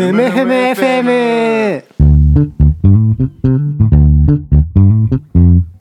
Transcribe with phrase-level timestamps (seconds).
[0.00, 1.84] ふむふむ FM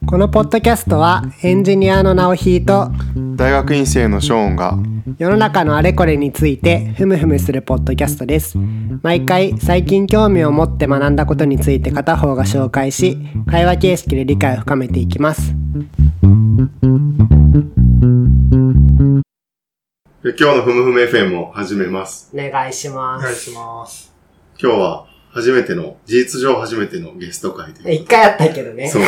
[0.06, 2.92] このポッドキャストはエンジニアの直ひと
[3.38, 4.78] 大学院生のショーンが
[5.18, 8.58] 世の中のあれこれについてふむふむするポッドキャストです
[9.04, 13.18] 毎回最近興味を持って学んだことについて片方が紹介し
[13.50, 15.56] 会話形式で理解を深めていきます
[20.22, 22.30] で今日のふむふむ FM を始めます。
[22.34, 24.09] お願いしまお願いします。
[24.62, 27.96] 今日は初めての、事実上初めてのゲスト会で。
[27.96, 29.04] 一回あったけどねそう。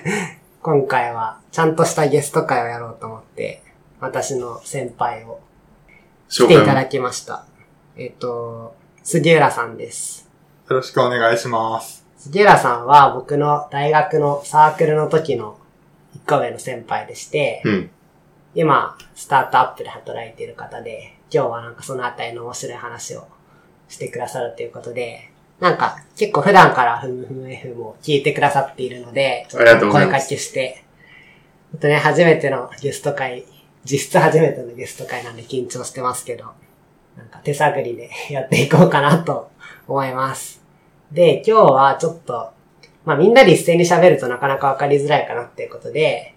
[0.62, 3.62] 今回はちゃんとしたゲスト会をやろうと思って
[4.00, 5.40] 私の先輩を
[6.30, 7.44] 来ていただきました
[7.96, 8.74] えっと
[9.04, 10.28] 杉浦さんです
[10.68, 12.06] よろしくお願いします。
[12.16, 15.58] 杉浦さんは僕の大学のサークルの時の
[16.16, 17.90] 1個上の先輩でして、うん。
[18.54, 23.28] 今、スタートアップで働いている方で、今日はなんかそのあたりの面白い話を
[23.88, 30.84] してくださるということで、なんか結構普段からふむふむ F も聞いてくださっているので、ちょっと声かけして、
[31.72, 33.44] ちょっとね、初めてのゲスト会、
[33.84, 36.44] 実質初めてのゲスト会なんで緊張してますけど、
[37.16, 39.50] なんか手探りで やっていこうかなと
[39.88, 40.62] 思います。
[41.12, 42.50] で、今日はちょっと、
[43.04, 46.34] まあみんなで一斉に喋るとなかなかわかりづらいかなっていうことで、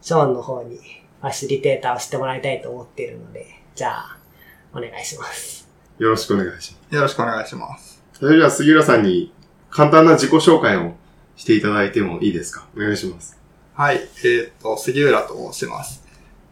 [0.00, 0.78] ショーンの方に
[1.20, 4.18] ファシリテーターをしてもらいたいと思っているので、じゃあ、
[4.72, 5.57] お願いします。
[5.98, 8.02] よろしくお願いしまよろしくお願いします。
[8.12, 8.18] す。
[8.20, 9.32] それでは杉浦さんに
[9.70, 10.94] 簡単な自己紹介を
[11.36, 12.66] していただいてもいいですか？
[12.76, 13.36] お願いします。
[13.74, 14.00] はい。
[14.24, 16.04] えっ、と、杉浦と申します。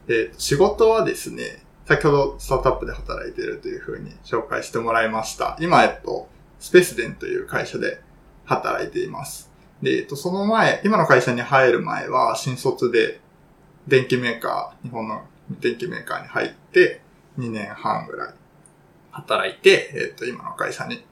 [0.08, 5.56] えー仕事はですね、先ほどスタートアップで働いているというふうに紹介してもらいました。
[5.60, 8.00] 今、えっと、スペースデンという会社で
[8.44, 9.50] 働いています。
[9.81, 13.20] で、えっと、その前、今の会社に入る前は、新卒で
[13.86, 15.22] 電気メーカー、日本の
[15.60, 17.00] 電気メーカーに入って、
[17.38, 18.34] 2年半ぐらい
[19.17, 21.03] 働いて、えっと、今の会社に移っ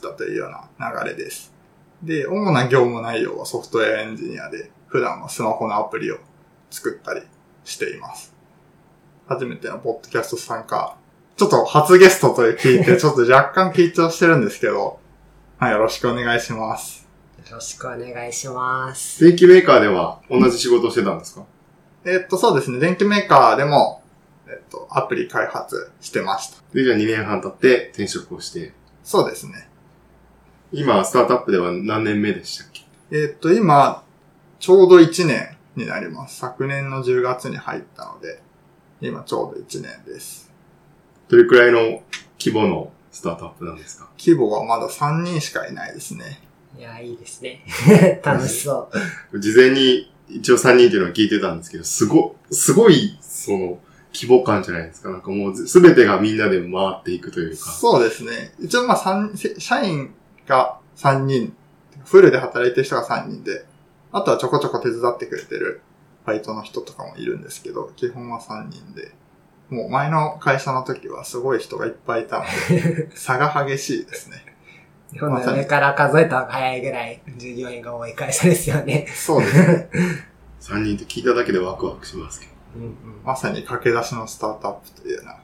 [0.00, 1.52] たというような流れです。
[2.02, 6.18] で、主な業務内容はソフトウェアエンジニアで、普段はスマホのアプリを
[6.70, 7.22] 作ったり
[7.64, 8.34] しています。
[9.26, 10.96] 初めてのポッドキャスト参加。
[11.36, 14.98] ちょっと初ゲストと聞いて、 ちょっと若干緊張してるんですけど、
[15.58, 17.06] はい、よろしくお願いします。
[17.48, 19.24] よろしくお願いします。
[19.24, 21.44] 電機メーカーでは同じ仕事をしてたんですか？
[22.04, 24.01] えっと、そうですね、電気メーカーでも、
[24.52, 26.62] えっと、アプリ開発してました。
[26.74, 29.68] で、じゃあ2年半経って転職をして、そうですね。
[30.72, 32.82] 今、スタートアップでは何年目でしたっけ？
[33.10, 34.04] えっと、今、
[34.58, 36.38] ちょうど1年になります。
[36.38, 38.40] 昨年の10月に入ったので、
[39.00, 40.50] 今ちょうど1年です。
[41.28, 42.02] どれくらいの
[42.38, 44.08] 規模のスタートアップなんですか？
[44.18, 46.40] 規模はまだ3人しかいないですね。
[46.78, 47.64] いや、いいですね。
[48.24, 48.90] 楽しそ
[49.32, 49.40] う。
[49.40, 53.78] 事前に一応3人っていうのは聞いてたんですけど、すご、すごい、その、
[54.14, 55.10] 規模感じゃないですか。
[55.10, 57.70] なんかもうすべてがみんなで回っていくというか。
[57.70, 58.54] そうですね。
[58.60, 60.14] 一応まあ三せ社員
[60.46, 61.54] が3人、
[62.04, 63.64] フルで働いてる人が3人で、
[64.12, 65.80] あとはちょこちょこ手伝ってくれてる
[66.26, 69.12] バイトの人とかもいるんですけど、基本は3人で。
[69.70, 74.44] もう前の会社の時はすごい人がいっぱいいたので、 差が激しいですね。
[75.12, 79.06] 日本の上から数えた方が早いぐらい従業員が多い会社ですよね。
[79.14, 79.90] そうですね。
[80.60, 82.51] 3人って聞いただけでワクワクしますけど。
[82.76, 85.36] うんうんまさに駆け出しのスタートアップというような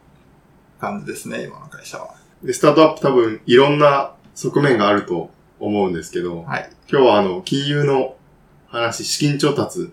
[0.81, 2.15] 感じですね、今の会社は。
[2.43, 5.31] で、スタートアップ多分いろんな側面があると
[5.61, 6.71] 思うんですけど、はい。
[6.91, 8.17] 今日はあの、金融の
[8.69, 9.93] 話、資金調達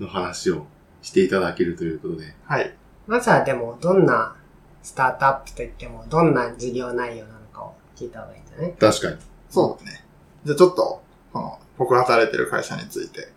[0.00, 0.66] の話を
[1.02, 2.74] していただけるということで、はい。
[3.06, 4.34] まずはでも、どんな
[4.82, 8.72] スタートアップといっても、どんな事業内容なのかを聞いた方がいいんじゃない？
[8.72, 9.16] 確かに。
[9.50, 10.04] そうですね。
[10.44, 11.02] じゃあちょっと、
[11.32, 13.32] この、僕が働いてる会社について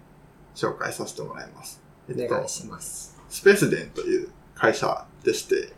[0.56, 1.82] 紹介させてもらいます。
[2.10, 3.17] えっとお願いします。
[3.30, 5.74] スペースデンという会社でして、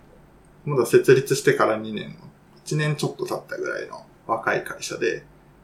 [0.66, 2.16] まだ設立してから2年の、
[2.66, 5.24] 1年ちょっと経ったぐらいの若い会社で、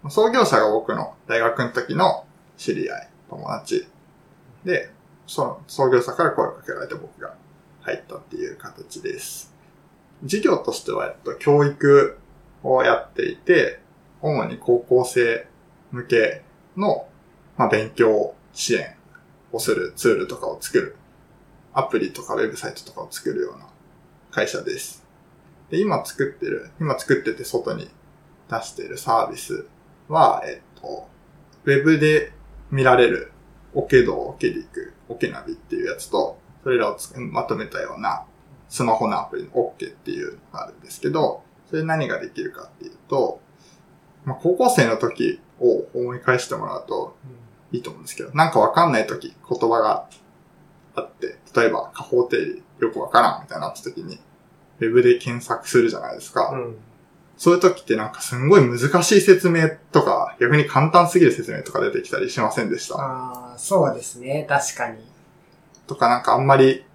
[0.10, 2.26] 創業者が僕の大学の時の
[2.58, 3.88] 知り合い、友達
[4.64, 4.92] で、
[5.28, 7.36] その創業者から声をかけられて僕が
[7.82, 9.54] 入ったっていう形です。
[10.24, 12.18] 事業としては、えっと、教育
[12.64, 13.80] をやっていて、
[14.22, 15.48] 主に高校生
[15.92, 16.42] 向け
[16.78, 17.08] の、
[17.58, 18.96] まあ、勉強支援
[19.52, 20.96] をするツールとかを作る
[21.76, 23.68] アプリとかウェブサイトとかを作るような
[24.32, 25.06] 会社です。
[25.70, 27.90] で、今作ってる、今作ってて外に
[28.50, 29.68] 出しているサービス
[30.08, 31.10] は、えっと、
[31.66, 32.32] ウェブで
[32.72, 33.34] 見られる
[33.74, 38.26] オケド、オケリク、オケナビっていうやつと、それらをまとめたような
[38.70, 43.42] スマホのアプリのオッケっていうのがあるんですけど、それ何ができるかっていうと、
[44.24, 47.18] まあ、高校生の時を思い返してもらうと
[47.74, 50.08] いいと思うんですけど、なんかわかんない時言葉が
[50.96, 54.20] あって、例えば、下方定理よくわからんみたいなった時に、
[54.80, 56.50] ウェブで検索するじゃないですか。
[56.52, 56.78] うん。
[57.38, 62.96] そういう時ってなんかすんごい難しい説明とか、逆に簡単すぎる説明とか出てきたりしませんでした？
[62.96, 64.46] ああ、そうですね。
[64.48, 65.00] 確かに。
[65.86, 66.86] とかなんかあんまり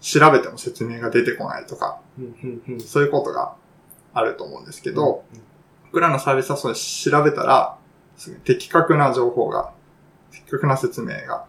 [0.00, 3.56] 調べても説明が出てこないとか、うんうんうんそういうことが
[4.14, 5.24] あると思うんですけど、
[5.86, 7.76] 僕らのサービスはそれ調べたら、
[8.44, 9.72] 的確な情報が、
[10.30, 11.46] 的確な説明が、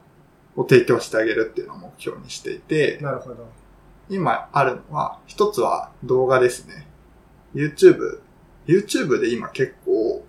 [0.55, 3.47] を提供してあげるっていうのを目標にしていて、なるほど。
[4.09, 6.87] 今あるのは、一つは動画ですね。
[7.55, 8.21] YouTube、
[8.67, 10.25] YouTube で今結構、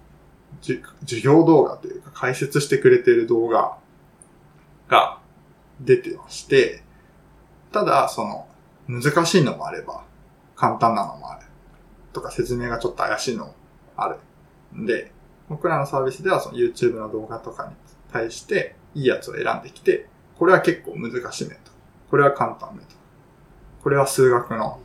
[0.60, 3.76] じ授業動画というか解説してくれてる動画
[4.88, 5.18] が
[5.80, 6.82] 出てまして、
[7.72, 8.46] ただ、その、
[8.86, 10.04] 難しいのもあれば、
[10.54, 11.46] 簡単なのもある。
[12.12, 13.54] とか説明がちょっと怪しいのも
[13.96, 14.18] ある。
[14.74, 15.12] んで、
[15.48, 17.74] 僕らのサービスではその YouTube の動画とかに
[18.12, 20.08] 対して、いいやつを選んできて、
[20.38, 21.60] これは結構難しめと。
[22.10, 22.88] これは簡単めと。
[23.82, 24.80] これは数学の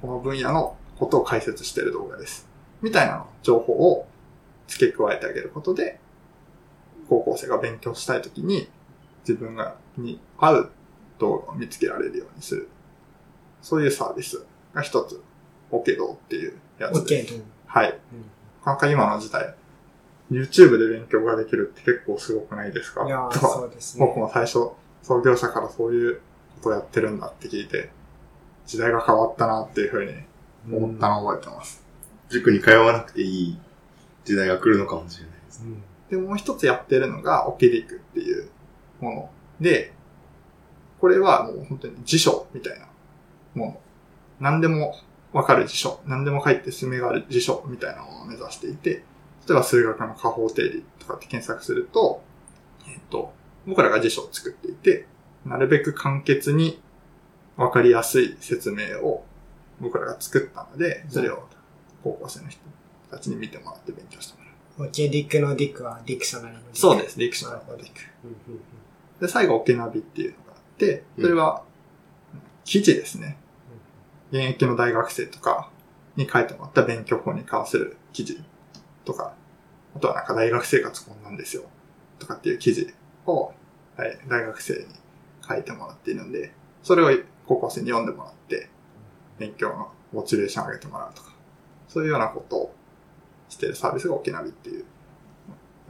[0.00, 2.48] この分野のことを解説している動画です。
[2.82, 4.06] みたいなの情報を
[4.66, 5.98] 付け加えてあげることで、
[7.08, 8.68] 高校生が勉強したいときに
[9.26, 10.70] 自分がに合う
[11.18, 12.68] 動画を見つけられるようにする。
[13.62, 15.20] そういうサービスが一つ、
[15.70, 17.34] オケドっていうやつです。
[17.34, 17.44] OK と。
[17.66, 17.98] はい。
[18.64, 19.54] なんか今の時代、
[20.30, 23.04] YouTube で勉強ができるって結構すごくないですか？
[23.04, 24.06] いやそうですね。
[24.06, 24.70] 僕も最初、
[25.02, 26.20] 創業者からそういう
[26.56, 27.90] ことをやってるんだって聞いて、
[28.66, 30.12] 時代が変わったなっていうふうに
[30.72, 31.82] 思ったのを覚えてます。
[32.28, 33.58] 塾に通わなくていい
[34.24, 35.62] 時代が来るのかもしれないです。
[35.64, 38.50] うんで、もう一つやってるのが、オケディクっていう
[39.00, 39.30] もの
[39.60, 39.92] で、
[41.00, 42.86] これはもう本当に辞書みたいな
[43.54, 43.80] もの。
[44.40, 44.96] 何でも
[45.32, 49.02] わかる辞書、何でも書いて進めがある辞書みたいなものを目指していて、例
[49.50, 52.22] えば数学の加法定理とかって検索すると、
[52.88, 53.32] えっと、
[53.70, 55.06] 僕らが辞書を作っていて、
[55.46, 56.82] なるべく簡潔に
[57.56, 59.24] わかりやすい説明を
[59.80, 61.44] 僕らが作ったので、それを
[62.02, 62.60] 高校生の人
[63.10, 64.50] たちに見てもらって勉強してもら
[64.84, 64.88] う。
[64.88, 66.78] オケディックのディックはディクショナルのディック。
[66.78, 68.00] そうです、ディクショナルのディック。
[69.20, 71.62] で、最後、オケナビっていうのがあって、それは、
[72.64, 73.38] 記事ですね。
[74.32, 75.70] 現役の大学生とか
[76.16, 78.42] に書いてもらった勉強法に関する記事
[79.04, 79.34] とか、
[79.94, 81.62] あとはなんか大学生活こんなんですよ。
[82.18, 82.92] とかっていう記事
[83.26, 83.52] を
[84.00, 84.86] はい大学生に
[85.46, 86.52] 書いてもらっているんで、
[86.82, 87.10] それを
[87.44, 88.70] 高校生に読んでもらって、
[89.38, 91.34] 勉強のモチベーション上げてもらうとか、
[91.86, 92.74] そういうようなことを
[93.50, 94.86] しているサービスがオケナビっていう。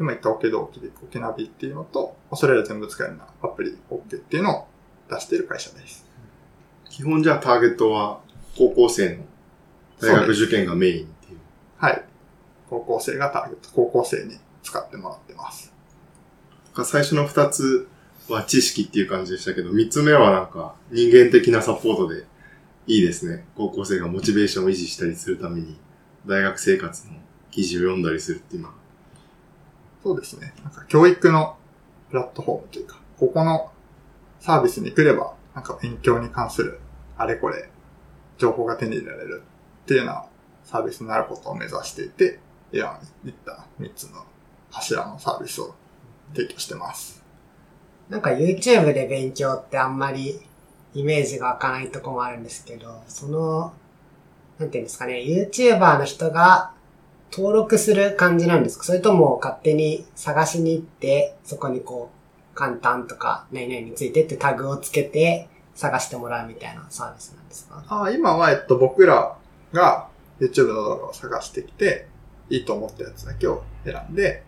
[0.00, 4.66] 今言ったオケドオケでオケナビっていうのと、それら全部使えるようなアプリオッケっていうのを
[5.08, 6.04] 出している会社です。
[6.88, 8.22] 基本じゃあターゲットは
[8.58, 9.24] 高校生の
[10.00, 11.38] 大学受験がメインっていう。
[11.76, 12.04] はい。
[12.68, 15.72] 高校生がターゲット、高校生に使ってもらってます。
[16.84, 17.88] 最初の二つ
[18.32, 22.24] は知識っていう感じでしたけど、三つ目はなんか人間的なサポートで
[22.86, 23.44] いいですね。
[23.56, 25.78] 高校生がモチベーションを維持したりするために
[26.26, 27.14] 大学生活の
[27.50, 28.74] 記事を読んだりするっていうのは。
[30.02, 30.54] そうですね。
[30.64, 31.56] なんか教育の
[32.10, 33.70] プラットフォームというか、ここの
[34.40, 36.80] サービスに来れば、なんか勉強に関する
[37.16, 37.68] あれこれ
[38.38, 39.42] 情報が手に入れられる
[39.82, 40.24] っていうような
[40.64, 42.38] サービスになることを目指していて、
[42.72, 44.24] 今言った3つの
[44.70, 45.74] 柱のサービスを
[46.34, 47.19] 提供してます。
[48.10, 50.40] なんか YouTube で勉強ってあんまり
[50.94, 53.72] イメージが湧かないとこもあるんですけど、その、
[54.58, 56.72] なんていうんですかね、YouTuber の人が
[57.32, 58.84] 登録する感じなんですか？
[58.84, 67.84] それとも勝手に探しに行って、そこにこう、簡単とか、何々についてってタグをつけて探してもらうみたいなサービスなんですか？
[67.88, 69.36] あ今は、えっと、僕ら
[69.72, 70.08] が
[70.40, 72.08] YouTube の動画を探してきて、
[72.50, 74.42] いいと思ったやつだけを選んで、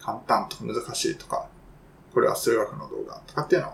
[0.00, 1.46] 簡単とか難しいとか、
[2.18, 3.72] これは数学の動画とかっていうのを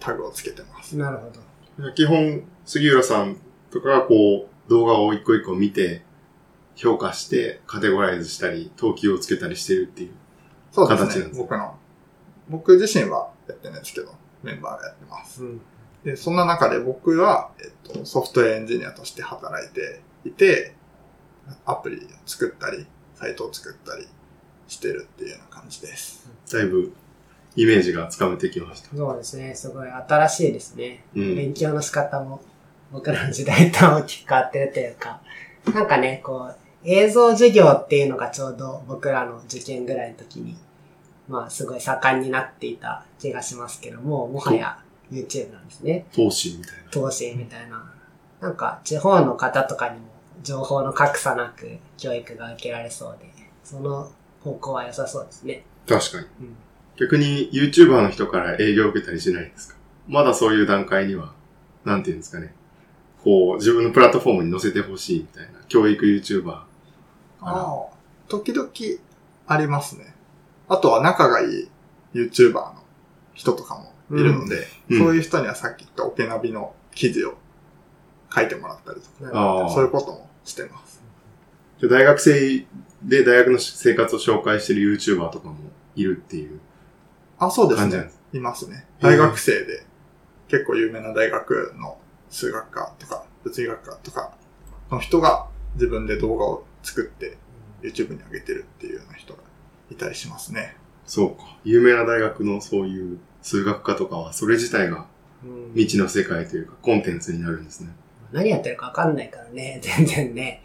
[0.00, 0.96] タグをつけてます。
[0.96, 1.30] なるほ
[1.78, 1.92] ど。
[1.92, 3.36] 基本、杉浦さん
[3.70, 6.02] とかがこう動画を一個一個見て
[6.76, 10.12] 評価してカテゴライズしたり、等級をつけたりしてるっていう。
[10.72, 11.34] そうですね形なんで。
[11.34, 11.74] すね僕の。
[12.48, 15.44] 僕自身はやってないですけど、メンバーがやってます。
[15.44, 15.60] うん。
[16.04, 20.74] で、そんな中で僕は、えっと、ソフトウェアエンジニアとして働いていて、
[21.66, 24.08] アプリを作ったり、サイトを作ったり
[24.68, 26.30] してるっていうような感じです。
[26.50, 26.94] だいぶ
[27.56, 28.94] イメージがつかめてきました。
[28.94, 29.54] そうですね。
[29.54, 31.04] すごい新しいですね。
[31.14, 31.36] うん。
[31.36, 32.40] 勉強の仕方も
[32.92, 35.20] 僕らの時代と大きく変わってるというか、
[35.74, 40.56] なんかね、こう、映像授業っていうのがちょうど僕らの受験ぐらいの時に、
[41.28, 44.78] まあすごい盛んになっていた気がしますけども、もはや
[45.10, 46.06] YouTube なんですね。
[46.12, 46.90] 投資みたいな。
[46.90, 47.92] 投資みたいな。
[48.40, 50.06] なんか地方の方とかにも
[50.42, 53.28] 情報の格差なく教育が受けられそうで、
[53.64, 54.12] その
[54.44, 55.64] 方向は良さそうですね。
[55.88, 56.26] 確かに。
[56.46, 56.56] うん。
[56.96, 59.76] 逆に YouTuber の人から営業を受けたりしないですか？
[60.08, 61.32] まだそういう段階には、
[61.84, 62.54] なんていうんですかね。
[63.24, 66.52] こう、自分のプラットフォームに載せてほしいみたいな、教育 YouTuber。
[66.52, 66.64] あ
[67.40, 67.86] あ、
[68.28, 68.70] 時々
[69.46, 70.14] ありますね。
[70.68, 71.68] あとは仲がいい
[72.14, 72.82] YouTuber の
[73.34, 77.34] 人とかもいるので、うんそういう人にはさっき言ったオケナビの記事を
[78.34, 79.70] 書いてもらったりとか、ああ。
[79.70, 81.02] そういうこともしてます。
[81.82, 82.64] 大学生
[83.02, 85.56] で大学の生活を紹介してる YouTuber とかも
[85.94, 86.60] いるっていう
[87.38, 88.10] あ、そうですね。
[88.32, 88.86] いますね。
[89.00, 89.84] 大学生で
[90.48, 91.98] 結構有名な大学の
[92.30, 94.32] 数学科とか物理学科とか
[94.90, 97.36] の人が自分で動画を作って
[97.82, 99.40] YouTube に上げてるっていうような人が
[99.90, 100.76] いたりしますね。
[101.04, 101.56] そうか。
[101.64, 105.06] 有名な大学のそういう数学科とかは、それ自体が
[105.44, 107.90] うん未知の世界というか、コンテンツになるんですね。
[108.32, 110.62] 何やってるかわかんないからね、 全然ね。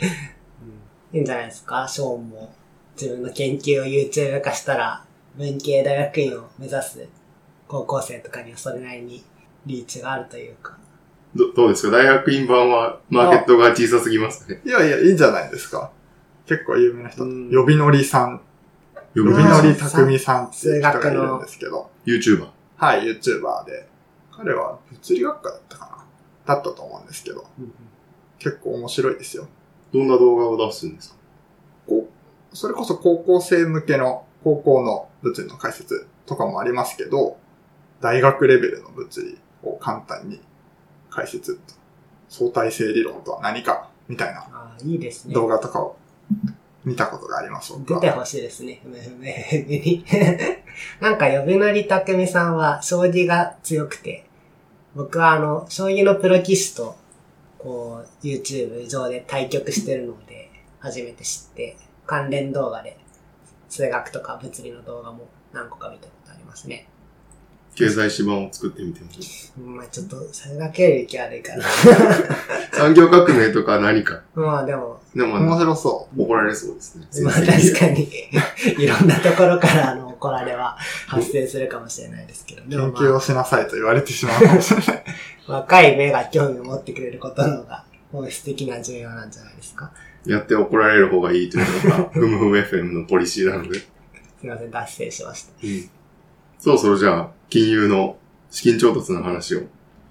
[1.11, 2.53] うん、いいんじゃないですかショーンも
[2.99, 5.05] 自分の研究を YouTube 化したら、
[5.37, 7.07] 文系大学院を目指す
[7.67, 9.23] 高校生とかにはそれなりに
[9.65, 10.77] リーチがあるというか。
[11.33, 11.97] どどうですか？
[11.97, 14.61] 大学院版はマーケットが小さすぎますね。
[14.65, 15.91] いやいや、いいんじゃないですか。
[16.45, 17.23] 結構有名な人。
[17.23, 18.41] うん呼びのりさん、
[19.15, 22.49] 呼呼びびのりのりたくみさんっていう人がいるんですけど、YouTuber。
[22.75, 23.87] はい、YouTuber で、
[24.31, 26.05] 彼は物理学科だったか
[26.45, 27.45] なだったと思うんですけど、
[28.39, 29.47] 結構面白いですよ。
[29.93, 31.15] どんな動画を出すんですか？
[31.87, 32.09] こ
[32.51, 37.37] うそれこそ高校生向けの高校の物理の解説とかもありますけど、
[37.99, 40.41] 大学レベルの物理を簡単に
[41.09, 41.59] 解説。
[42.29, 45.33] 相対性理論とは何かみたいなああ、いいですね。
[45.33, 45.97] 動画とかを
[46.85, 47.73] 見たことがあります。
[47.73, 48.81] 僕は出てほしいですね。
[51.01, 54.25] なんか、呼びのりたくみさんは、将棋が強くて、
[54.95, 56.95] 僕はあの、将棋のプロ棋士と、
[57.59, 60.49] こう、YouTube 上で対局してるので、
[60.79, 62.97] 初めて知って、関連動画で、
[63.71, 66.89] 数学とか物理の動画も何個か見たことありますね。
[67.73, 69.19] 経済史版を作ってみてもいい
[69.57, 71.63] うんまあちょっと、数学より気悪いかな。
[72.73, 74.23] 産業革命とか何か。
[74.35, 77.07] まあでも、でも、面白そ怒られそうですね。
[77.23, 77.47] まあ確
[77.79, 78.09] かに、
[78.77, 82.63] いろんなところからあの、怒られは発生するかもしれないですけど。
[82.67, 82.69] う。
[82.69, 85.03] でもまあ研究をしなさいと言われてしまうかもしれない。
[85.47, 89.93] 若い目が興味を持ってくれることの方が本質的な重要なんじゃないですか。
[90.25, 93.79] やって怒られる方がいいというのが、 ふむふむ FM のポリシーなので。
[93.79, 93.87] す
[94.43, 95.51] いません、脱線しました。
[96.59, 98.17] そろそろじゃあ、金融の
[98.49, 99.61] 資金調達の話を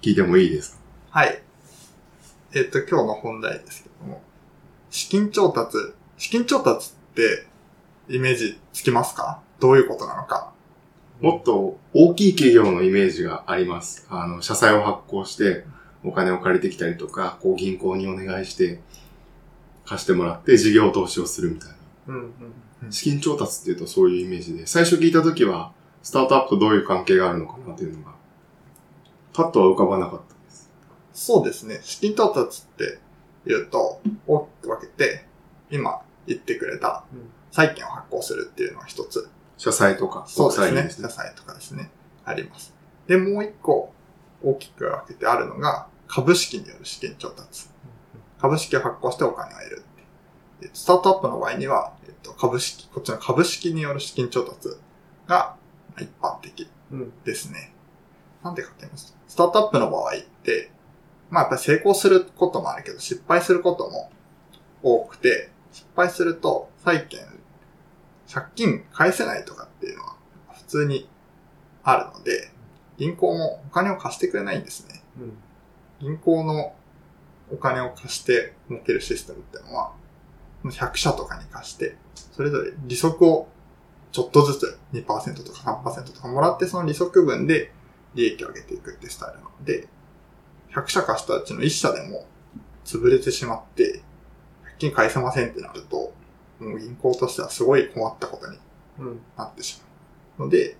[0.01, 0.77] 聞いてもいいです
[1.11, 1.19] か？
[1.19, 1.41] はい。
[2.53, 4.21] えっと、今日の本題ですけども、
[4.89, 5.77] 資金調達、
[6.17, 7.45] 資金調達って
[8.09, 9.41] イメージつきますか？
[9.59, 10.51] どういうことなのか？
[11.21, 14.05] もっと大きい企業のイメージがあります。
[14.09, 15.65] あの、社債を発行して
[16.03, 18.79] お金を借りてきたりとか、こう銀行にお願いして
[19.91, 21.75] 貸してもらって事業投資をするみたいな。
[22.07, 22.33] うん
[22.83, 22.91] うん。
[22.91, 28.13] 資金調達っていうとそういうイメージで、最初聞いたときは、スタートアップとどういう関係があるのかなっていうのが、
[29.33, 30.71] パッとは浮かばなかったです。
[31.13, 31.81] そうですね。
[31.83, 32.99] 資金調達って
[33.45, 35.25] 言うと、大きく分けて、
[35.69, 39.29] 今言ってくれたうん債券を発行するっていうのが一つ。
[39.57, 40.67] 社債とか、そうですね。
[40.67, 41.15] 国債ですね社。
[41.15, 41.91] 債とかですね。
[42.23, 42.73] あります。
[43.07, 43.93] で、もう一個
[44.41, 47.70] 大きく分けてあるのが、株式による資金調達。
[48.41, 49.83] 株式を発行してお金を得る
[50.73, 54.69] スタートアップの場合には、えっと、株式、こっちの株式による資金調達
[55.27, 55.55] が
[55.89, 57.13] まあ一般的うん。
[57.23, 57.73] ですね。
[58.43, 60.71] なんでかって言いますと、スタートアップの場合って、
[61.29, 64.11] まあやっぱり成功することもあるけど、失敗することも
[64.83, 67.21] 多くて、失敗すると債券、
[68.31, 70.15] 借金返せないとかっていうのは
[70.53, 71.07] 普通に
[71.83, 72.51] あるので、
[72.97, 75.01] 銀行もお金を貸してくれないんですね。
[75.19, 75.37] うん。
[75.99, 76.73] 銀行の
[77.51, 79.93] お金を貸して持てるシステムっていうのは、
[80.63, 83.47] 100社とかに貸して、それぞれ利息を
[84.11, 85.05] ちょっとずつ2%
[85.43, 87.71] とか3%とかもらって、その利息分で
[88.15, 89.87] 利益を上げていくってスタイルなので、
[90.73, 92.25] 100社貸したうちの1社でも
[92.85, 94.01] 潰れてしまって、
[94.63, 96.13] 借金返せませんってなると、
[96.59, 98.57] もう銀行としてはすごい困ったことに
[98.99, 99.21] うん。
[99.35, 99.81] なってし
[100.37, 100.47] まう。
[100.47, 100.77] ので、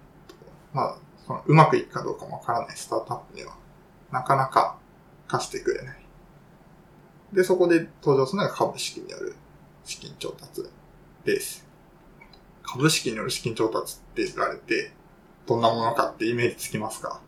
[0.73, 3.55] まあ、そのうまくいくかどうかもわからないスタートアップには、
[4.11, 4.77] なかなか
[5.27, 6.00] 貸してくれない。
[7.33, 9.35] で、そこで登場するのが株式による
[9.85, 10.63] 資金調達
[11.25, 11.67] です。
[12.63, 14.91] 株式による資金調達って言われて、
[15.45, 17.21] どんなものかってイメージつきますか？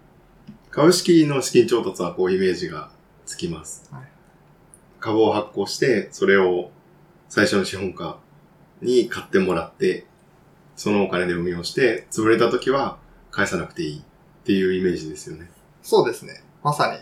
[0.72, 2.91] 株式の資金調達はこうイメージが
[3.25, 3.89] つきます。
[3.91, 4.03] はい
[5.00, 6.72] 株を発行して、それを
[7.27, 8.17] 最初の資本家
[8.81, 10.05] に買ってもらって、
[10.77, 14.01] そのお金で運用して、潰れた時は返さなくていいっ
[14.45, 15.51] ていうイメージですよね。
[15.81, 16.41] そうですね。
[16.63, 17.00] まさに、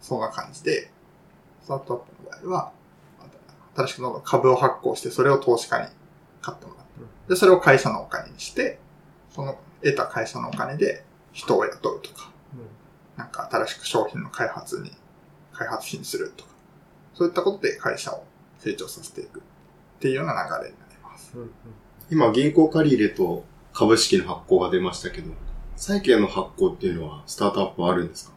[0.00, 0.90] そんな感じで、
[1.62, 2.72] スタートアップの場合は、
[3.76, 5.88] 新しくどんどん株を発行して、それを投資家に
[6.40, 6.90] 買ってもらって、
[7.28, 8.78] で、それを会社のお金にして、
[9.30, 12.30] その得た会社のお金で人を雇うとか、
[13.16, 14.92] なんか新しく商品の開発に、
[15.52, 16.50] 開発費にするとか、
[17.14, 18.24] そういったことで会社を
[18.58, 19.42] 成長させていくっ
[20.00, 21.34] ていうような流れになります。
[22.10, 25.32] 今、銀行借り入れと株式の発行が出ましたけど、
[25.76, 28.34] 債券の発行っていうのはスタートアップはあるんですか？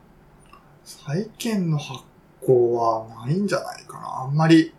[0.84, 2.04] 債券の発
[2.46, 4.22] 行はないんじゃないかな。
[4.24, 4.74] あんまり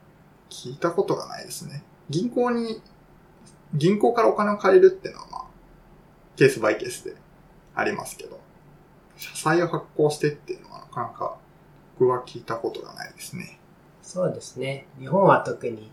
[0.51, 1.83] 聞いたことがないですね。
[2.11, 2.81] 銀行に、
[3.75, 5.45] 銀行からお金を借りるっていうのはまあ、
[6.37, 7.17] ケースバイケースで
[7.75, 8.41] ありますけど、
[9.17, 11.37] 社債を発行してっていうのはなかなか
[11.99, 13.59] 僕は聞いたことがないですね。
[14.03, 14.87] そうですね。
[14.99, 15.91] 日本は特に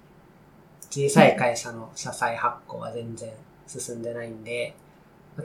[0.90, 3.32] 小さい会社の社債発行は全然
[3.68, 4.76] 進んでないんで、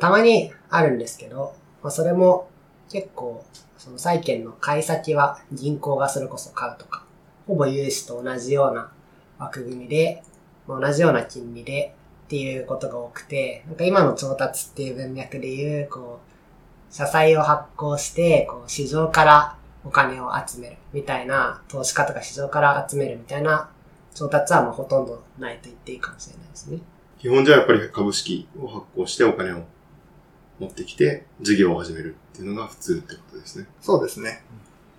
[0.00, 2.48] たまにあるんですけど、まあ、それも
[2.90, 3.44] 結構、
[3.78, 7.04] その債券の買い先は銀行がそれこそ買うとか、
[7.46, 8.90] ほぼ融資と同じような
[9.38, 10.22] 枠組みで、
[10.68, 11.94] 同じような金利で
[12.26, 23.70] っていうことが多くて、なんか今の調達っていう文脈でいう、こう、社債を発行して、こう、市場からお金を集めるみたいな、投資家とか市場から集めるみたいな
[24.14, 26.80] 調達はもうほとんどないと言っていいかもしれないですね。
[27.18, 29.64] 基本じゃやっぱり株式を発行してお金を
[30.58, 33.66] 持ってきて事業を始めるっていうのが普通ってことですね。
[33.80, 34.42] そうですね。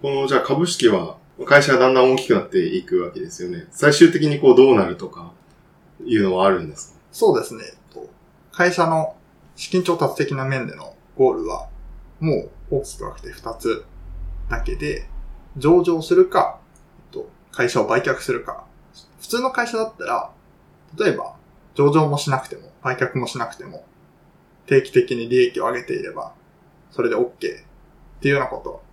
[0.01, 3.67] このじゃあ株式は会社がだんだん大きくなっていくわけですよね。
[3.71, 5.31] 最終的にこうどうなるとか
[6.05, 6.99] いうのはあるんですか？
[7.11, 7.63] そうですね。
[7.65, 8.09] えっと
[8.51, 9.15] 会社の
[9.55, 11.67] 資金調達的な面でのゴールは、
[12.19, 12.33] も
[12.71, 13.85] う大きく分けて2つ
[14.49, 15.07] だけで、
[15.57, 16.59] 上場するか、
[16.99, 18.65] えっと会社を売却するか。
[19.19, 20.31] 普通の会社だったら、
[20.97, 21.35] 例えば、
[21.73, 23.83] 上場もしなくても、売却もしなくても、
[24.67, 26.33] 定期的に利益を上げていれば、
[26.91, 27.31] それで OK っ
[28.21, 28.83] ていうようなこと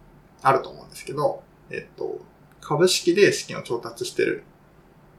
[0.43, 2.21] あると思うんですけど、えっと、
[2.61, 4.45] 株式で資金を調達してる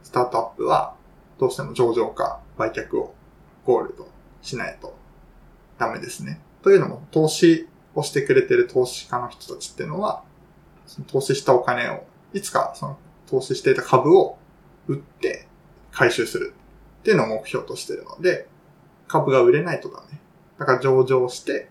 [0.04, 0.96] スタートアップは、
[1.38, 3.14] どうしても上場か売却を
[3.66, 4.08] ゴールと
[4.42, 4.98] しないと
[5.78, 6.40] ダメですね。
[6.64, 10.24] というのも、投資をしてくれてる投資家の人たちっていうのは、
[10.86, 12.98] その投資したお金を、いつかその
[13.28, 14.38] 投資していた株を
[14.88, 15.48] 売って
[15.92, 16.54] 回収する
[17.00, 18.48] っていうのを目標としてるので、
[19.08, 20.20] 株が売れないとダメ。
[20.60, 21.70] だから上場して、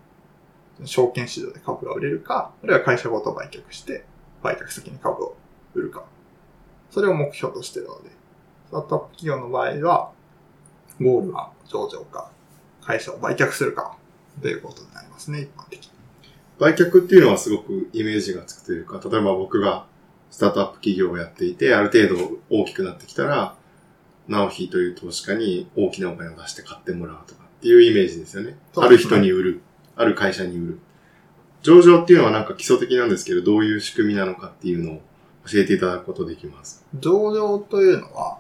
[0.85, 4.05] 証券市場で株が売れるか、あるいは会社ごと売却して、
[4.42, 5.37] 売却先に株を
[5.75, 6.05] 売るか。
[6.90, 8.11] それを目標としてるので、
[8.68, 10.12] スタートアップ企業の場合は、
[11.01, 12.31] ゴールは上場か、
[12.83, 13.97] 会社を売却するか、
[14.42, 15.90] ということになりますね、一般的に。
[16.59, 19.87] 売却っていうのはすごくイメージがつくというか、例えば僕が
[20.31, 23.57] スタートアップ企業をやっていて、ある程度大きくなってきたら、
[24.29, 28.59] ナオヒという投資家に大きなお金を出して買ってもらうとかっていうイメージですよね。
[28.77, 29.62] ある人に売る。
[29.96, 30.81] ある会社に売る。
[31.62, 35.00] 上場っていうのはなんか基礎的なんですけど、どういう仕組みなのかっていうのを
[35.50, 36.85] 教えていただくことできます。
[36.94, 38.38] 上場というのは、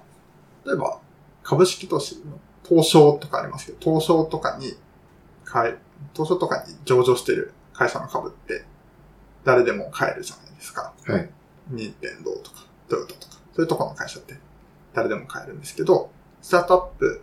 [0.66, 1.00] 例えば、
[1.42, 4.74] 株式投資の東証とかありますけど、東証とかに、
[6.12, 8.66] 東証とかに上場してる会社の株って、
[9.42, 10.92] 誰でも買えるじゃないですか。
[11.06, 11.30] はい。
[11.70, 14.36] 任天堂とか、トヨタとか、そういうところの会社って
[14.92, 16.10] 誰でも買えるんですけど、
[16.42, 17.22] スタートアップ、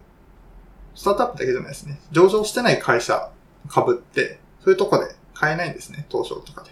[0.96, 2.00] スタートアップだけじゃないですね。
[2.12, 3.32] 上場してない会社
[3.68, 6.72] 株って、そういうとこで買えないんですね、東証とかで。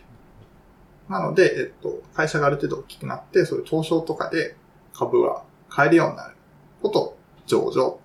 [1.09, 4.55] なので、えっと、会社がある程度大きくなって、そういう東証とかで
[4.93, 6.35] 株が買えるようになる
[6.81, 7.99] ことを上場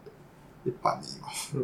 [0.65, 1.57] 一般に言います。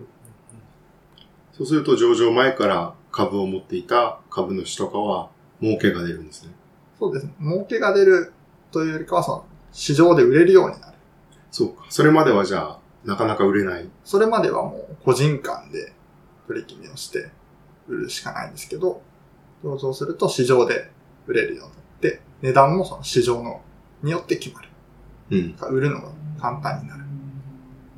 [1.56, 6.50] そうすると上場前から株を持っていた株主とかは儲けが出るんですね。
[6.98, 7.32] そうですね。
[7.40, 8.32] 儲けが出る
[8.70, 10.96] というよりかは、その、市場で売れるようになる。
[11.50, 11.86] そうか。
[11.88, 13.88] それまではじゃあ、なかなか売れない。
[14.04, 15.92] それまではもう個人間で
[16.46, 17.30] 取り決めをして
[17.88, 19.02] 売るしかないんですけど、
[19.62, 20.90] 上場すると市場で
[21.26, 23.62] 売れるようになって、値段もその市場の
[24.02, 24.68] によって決まる。
[25.30, 25.56] うん。
[25.70, 26.08] 売るのが
[26.40, 27.04] 簡単になる。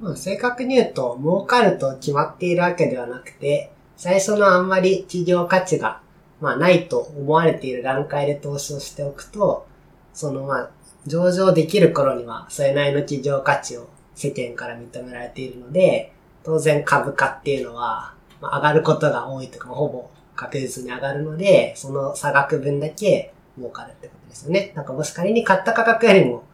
[0.00, 6.00] まあ、正確に言うと、儲かると決まっているわけではなくて、最初のあんまり企業価値が、
[6.40, 9.66] まあ、ないと思われている段階で投資をしておくと、
[10.12, 10.70] そのまあ、
[11.06, 16.12] 上場できる頃には、それなりの企業価値を世間から認められているので、
[16.44, 24.72] 当然株価っていうのは、まあ、上がることが多いとか、ほぼ確実に上がるので、その差額分だけ儲かるってことですよね。
[24.74, 26.44] なんかもし仮に買った価格よりも、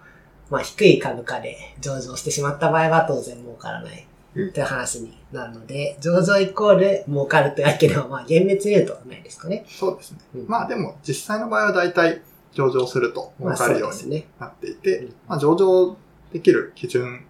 [0.51, 9.65] まあ低い株価で上場してしまった場合は当然儲からないうんという話になるので、上場イコール儲かるというわけではまあ厳密に言うとないですかね。
[9.69, 10.19] そうですね。
[10.35, 14.25] うんまあでも実際の場合は大体上場すると儲かるように。
[14.39, 15.97] なっていて、うんまあ上場
[16.33, 17.25] できる基準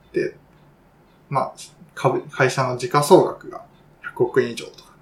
[1.28, 1.54] まあ
[1.94, 3.64] 株、会社の時価総額が
[4.16, 4.92] 100億円以上とか、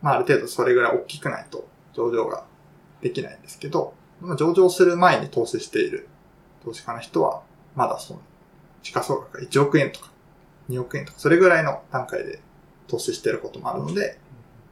[0.00, 2.44] まあある程度それぐらい大きくないと上場が
[3.00, 6.08] できないんですけど、まあ上場する前に投資している
[6.64, 7.42] 投資家の人は、
[7.74, 8.20] まだその
[8.82, 10.10] 時価総額が1億円とか
[10.68, 12.40] 2億円とか、それぐらいの段階で
[12.88, 14.18] 投資していることもあるので、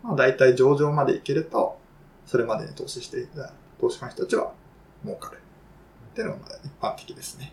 [0.03, 1.79] まあ大体上場までいけると、
[2.27, 4.53] それまでに投資していた投資家の人たちは
[5.05, 5.41] 儲かる。
[6.11, 7.53] っていうのが一般的ですね。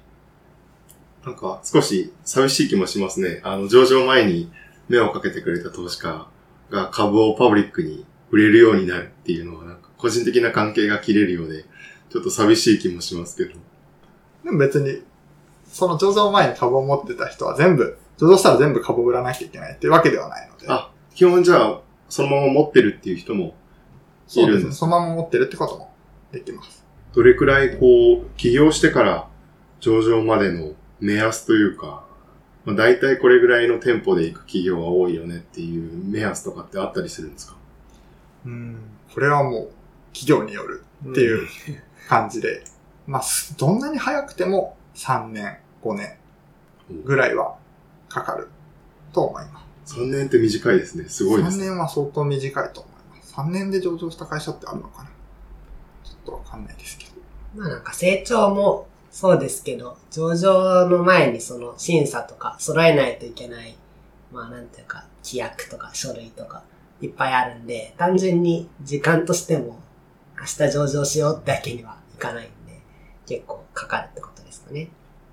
[1.26, 3.42] なんか少し寂しい気もしますね。
[3.44, 4.52] あの、上場前に
[4.88, 6.28] 目をかけてくれた投資家
[6.70, 11.66] が株をパブリックに売れるようになるっていうのは、なんか個人的な関係が切れるようで、
[12.10, 13.60] ちょっと寂しい気もしますけど。
[14.44, 15.02] でも別に、
[15.68, 20.68] その上場前に株を持ってた人は全部、上場したら全部株を売らなきゃいけないっていうわけではないので。
[20.70, 23.54] あ、基本じゃあ、そのまま持ってるっていう人も
[24.28, 24.60] そうですね。
[24.60, 25.92] いるんですそのまま持ってるってことも
[26.32, 26.86] できます。
[27.14, 29.28] どれくらいこう、起業してから
[29.80, 32.06] 上場までの目安というか、
[32.66, 37.56] まあ、大体これぐらいの店舗で行く企業が多いよねっていう目安とかってあったりするんですか？
[38.46, 38.78] うん。
[39.14, 39.70] これはもう、
[40.14, 41.48] 企業によるっていう
[42.08, 42.64] 感じで、
[43.06, 46.18] まあ、すどんなに早くても3年、5年
[47.06, 47.56] ぐらいは
[48.10, 48.50] かかる
[49.14, 49.96] と思います。
[49.96, 51.06] 3年って短いですね。
[51.08, 51.66] すごいで3すね。
[51.68, 53.34] 年は相当短いと思います。
[53.36, 55.10] 3年で上場した会社ってあるのかな？
[56.04, 57.12] ちょっとわかんないですけど。
[57.56, 58.88] まあなんか成長も
[59.20, 63.76] そうですけど、上場の前にその審査とか揃えないといけない、
[64.32, 66.62] まあなんていうか、規約とか書類とか
[67.02, 69.80] いっぱいあるんで、単純に時間としても
[70.40, 72.80] 明日上場しようってわけにはいかないんで、
[73.26, 74.90] 結構かかるってことですかね。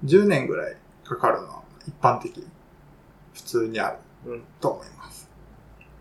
[0.07, 2.43] 10年ぐらいかかるのは一般的、
[3.35, 3.99] 普通にある
[4.33, 4.43] うん。
[4.63, 5.29] と思います。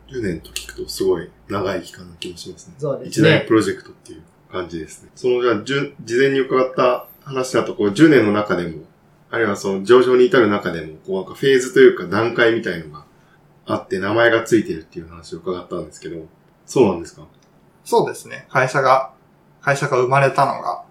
[0.07, 2.75] 10年と聞くとすごい長い期間な気もしますね。
[2.77, 3.45] そうです一大ね。
[3.45, 5.09] プロジェクトっていう感じですね。
[5.15, 8.83] そのじゃあ、じゅ事前に伺った話だと、こう10年の中でも、
[9.29, 13.05] あるいはその上場に至る中でも、こうなんかフェーズというか段階みたいのが
[13.65, 16.25] あって名前がついてるっていう話を伺ったんですけど、
[16.65, 17.25] そうなんですか？
[17.83, 18.45] そうですね。
[18.49, 19.13] 会社が、
[19.61, 20.83] 会社が生まれたのが、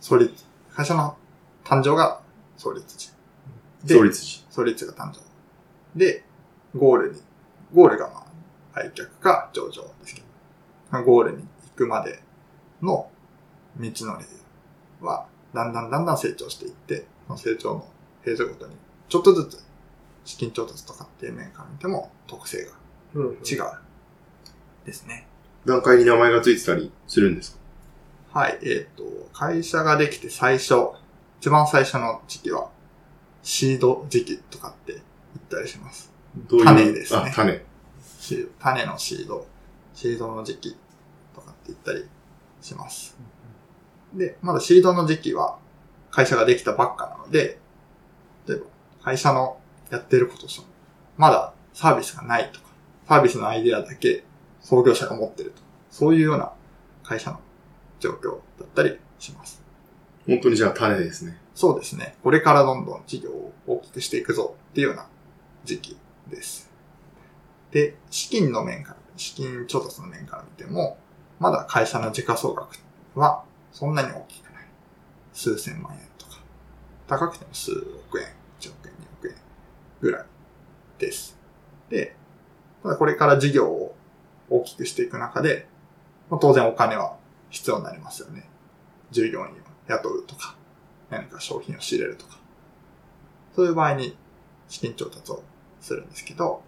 [0.00, 0.32] 創立、
[0.74, 1.16] 会社の
[1.64, 2.20] 誕生が
[2.56, 3.10] 創立時。
[3.84, 4.44] で創立時。
[4.50, 5.20] 創立が誕生。
[5.98, 6.24] で、
[6.76, 7.22] ゴールに、
[7.74, 8.26] ゴールがま
[8.74, 10.22] あ、売却か上場ですけ
[10.92, 12.22] ど、ゴールに行くまで
[12.82, 13.10] の
[13.78, 14.24] 道のり
[15.00, 17.88] は、だんだんだんだん成長していって、その成長の
[18.22, 18.74] フェーズごとに、
[19.08, 19.64] ちょっとずつ
[20.24, 22.72] 資金調達とかっていう面から見ても特性が
[23.14, 23.24] うん。
[23.44, 23.64] 違う。
[24.86, 25.26] ですね。
[25.66, 27.58] 段階に名前がついてたりするんです
[28.32, 28.40] か？
[28.40, 30.74] はい、えっ、と、会社ができて最初、
[31.40, 32.70] 一番最初の時期は、
[33.42, 35.02] シード時期とかって言っ
[35.50, 36.10] たりします。
[36.48, 36.64] どういう？
[36.66, 37.60] 種ですねあ、種。
[38.58, 39.46] 種のシード、
[39.94, 40.76] シードの時期
[41.34, 42.08] とかって言ったり
[42.62, 43.16] します。
[44.14, 45.58] で、まだシードの時期は
[46.10, 47.58] 会社ができたばっかなので、
[48.46, 48.66] 例えば
[49.02, 49.58] 会社の
[49.90, 50.46] やってること
[51.16, 52.66] まだサービスがないとか、
[53.08, 54.24] サービスのアイデアだけ
[54.60, 56.52] 創業者が持ってるとか、そういうような
[57.02, 57.40] 会社の
[58.00, 59.62] 状況だったりします。
[60.26, 61.38] 本当にじゃあ種ですね。
[61.54, 62.16] そうですね。
[62.22, 65.06] これからどんどん事業を大きくしていくぞっていうような
[65.64, 65.98] 時期
[66.28, 66.70] です。
[67.70, 70.98] で、資金の面から、資金調達の面から見ても、
[71.38, 72.78] まだ会社の時価総額
[73.14, 74.64] はそんなに大きくない。
[75.32, 76.40] 数千万円とか、
[77.06, 78.26] 高くても数億円、
[78.60, 79.34] 1億円、2億円
[80.00, 80.26] ぐらい
[80.98, 81.38] です。
[81.88, 82.14] で、
[82.82, 83.94] ただこれから事業を
[84.50, 85.66] 大きくしていく中で、
[86.30, 87.16] まあ、当然お金は
[87.50, 88.48] 必要になりますよね。
[89.10, 89.48] 従業員を
[89.88, 90.54] 雇うとか、
[91.10, 92.38] 何か商品を仕入れるとか。
[93.54, 94.16] そういう場合に
[94.68, 95.42] 資金調達を
[95.80, 96.62] するんですけど、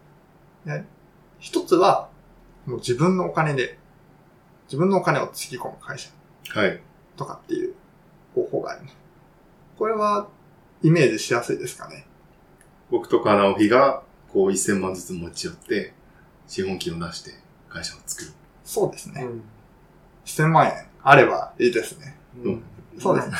[1.38, 2.08] 一つは、
[2.66, 3.78] もう自分のお金で、
[4.66, 6.10] 自分のお金をつぎ込む会社
[6.48, 6.80] はい。
[7.16, 7.74] とかっていう
[8.34, 8.96] 方法があります。
[9.78, 10.28] これは
[10.82, 12.06] イメージしやすいですかね？
[12.90, 15.94] 僕とか直樹が、こう1000万ずつ持ち寄って、
[16.46, 17.32] 資本金を出して
[17.68, 18.30] 会社を作る。
[18.64, 19.22] そうですね。
[19.24, 19.42] うん。
[20.24, 22.16] 1000万円あればいいですね。
[22.42, 22.62] うん。
[22.98, 23.34] そうですね。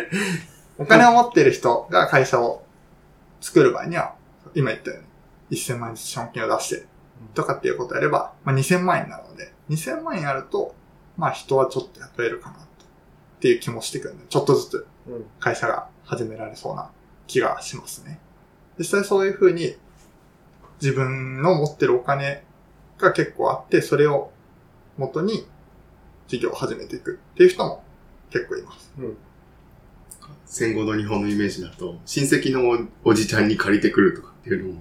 [0.78, 2.64] お金を持っている人が会社を
[3.40, 4.14] 作る場合には、
[4.54, 5.02] 今言ったよう
[5.50, 6.86] に1000万円ずつ資本金を出して
[7.34, 10.74] とかっていうことをやれば、まあ、2000万円なので、2000万円あると、
[11.16, 12.62] まあ人はちょっと雇えるかなと。
[13.40, 15.24] っていう気もしてくるんで、ちょっとずつうん。
[15.40, 16.90] 会社が始められそうな
[17.26, 18.20] 気がしますね。
[18.78, 19.74] 実際そういうふうに
[20.80, 22.44] 自分の持ってるお金
[22.98, 24.30] が結構あって、それを
[24.98, 25.46] 元に
[26.28, 27.82] 事業を始めていくっていう人も
[28.30, 28.92] 結構います。
[30.44, 34.74] 戦後の日本のイメージだと、親戚のおおじちゃんに借りてくるとかっていう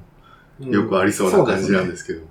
[0.59, 2.23] のもよくありそうな感じなんですけど、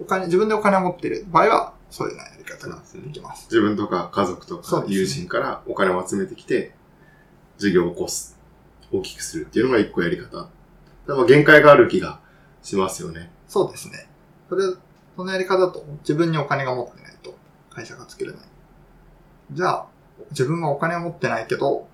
[0.00, 3.44] お金、自分でお金を持っている場合は、そういうようなやり方ができます。
[3.44, 6.74] 自分とか家族とか友人からお金を集めてきて、
[7.56, 8.38] 事業を起こす、
[8.92, 10.48] 大きくするっていうのが一個やり方。
[11.06, 12.20] でも限界がある気が
[12.62, 13.30] しますよね。
[13.48, 14.08] そうですね。
[14.48, 14.64] それ、
[15.16, 17.34] そのやり方だと自分にお金が持ってないと
[17.70, 18.40] 会社が作れない。
[19.52, 19.86] じゃあ、
[20.30, 21.88] 自分はお金を持ってないけど、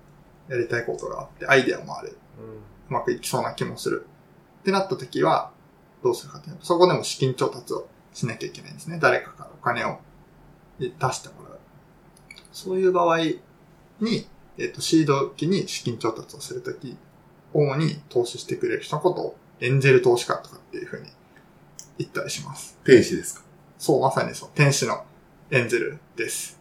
[0.49, 2.17] やりたいことがあって、アイデアもある。
[2.89, 4.05] うまくいきそうな気もする。
[4.59, 5.51] ってなった時は、
[6.03, 8.99] どうするかというと、そこでも資金調達をしなきゃいけないんですね。
[9.01, 9.99] 誰かからお金を
[10.79, 11.59] 出してもらう。
[12.53, 13.17] そういう場合
[13.99, 16.97] に、えっ、と、シード期に資金調達をするとき
[17.53, 21.09] 主に投資してくれる人のことをエンジェル投資家とかっていうふうに
[21.97, 22.77] 言ったりします。
[22.85, 23.45] 天使ですか？
[23.77, 25.03] そう、まさにそう、天使の
[25.51, 26.59] エンジェルです。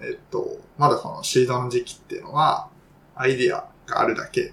[0.00, 2.68] えっと、まだこのシードの時期っていうのは、
[3.14, 4.52] アイディアがあるだけ、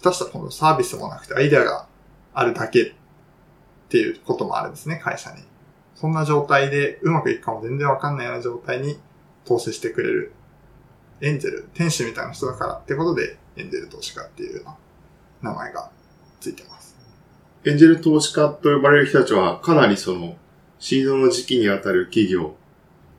[0.00, 1.88] 下手したらこのサービスもなくてアイディアが
[2.32, 2.92] あるだけっ
[3.88, 5.42] ていうこともあるんですね、会社に。
[5.94, 8.98] そんな状態でうまくいくかも全然わかんないような状態に
[9.44, 10.32] 投資してくれる
[11.20, 15.90] エンジェル、天使みたいな人だからってことで、エンジェル投資家っていうような名前が
[16.40, 16.96] ついてます。
[17.64, 20.36] エンジェル投資家と呼ばれる人たちは、かなりその、
[20.78, 22.56] シードの時期にあたる企業、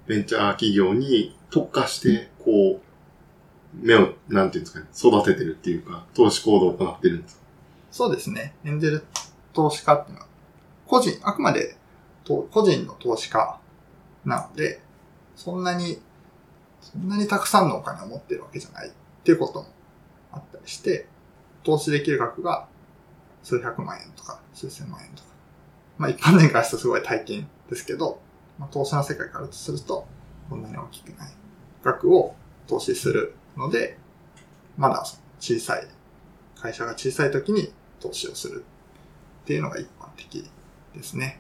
[0.06, 2.82] ベンチャー企業に特化して、こう、
[3.74, 7.42] 目を、なんていうんですかね、育ててるっていうか、投資行動を行ってるんですか？
[7.92, 8.54] そうですね。
[8.66, 9.06] エンジェル
[9.54, 10.28] 投資家っていうのは、
[10.86, 11.76] 個人、あくまでと
[12.26, 13.60] 個人の投資家
[14.26, 14.82] なので、
[15.36, 16.02] そんなに、
[16.82, 18.92] そんなにたくさんのお金を持ってるわけじゃないっ
[19.24, 19.68] ていうことも
[20.32, 21.08] あったりして、
[21.64, 22.68] 投資できる額が
[23.44, 25.30] 数百万円とか数千万円とか。
[25.98, 28.20] まあ一般人からするとすごい大金ですけど、
[28.60, 30.08] まあ、投資の世界からすると、
[30.50, 31.32] こんなに大きくない
[31.84, 32.36] 額を
[32.68, 33.98] 投資するので、
[34.78, 35.06] まだ
[35.40, 35.88] 小さい、
[36.60, 38.66] 会社が小さい時に投資をする
[39.44, 40.50] っていうのが一般的
[40.94, 41.40] ですね。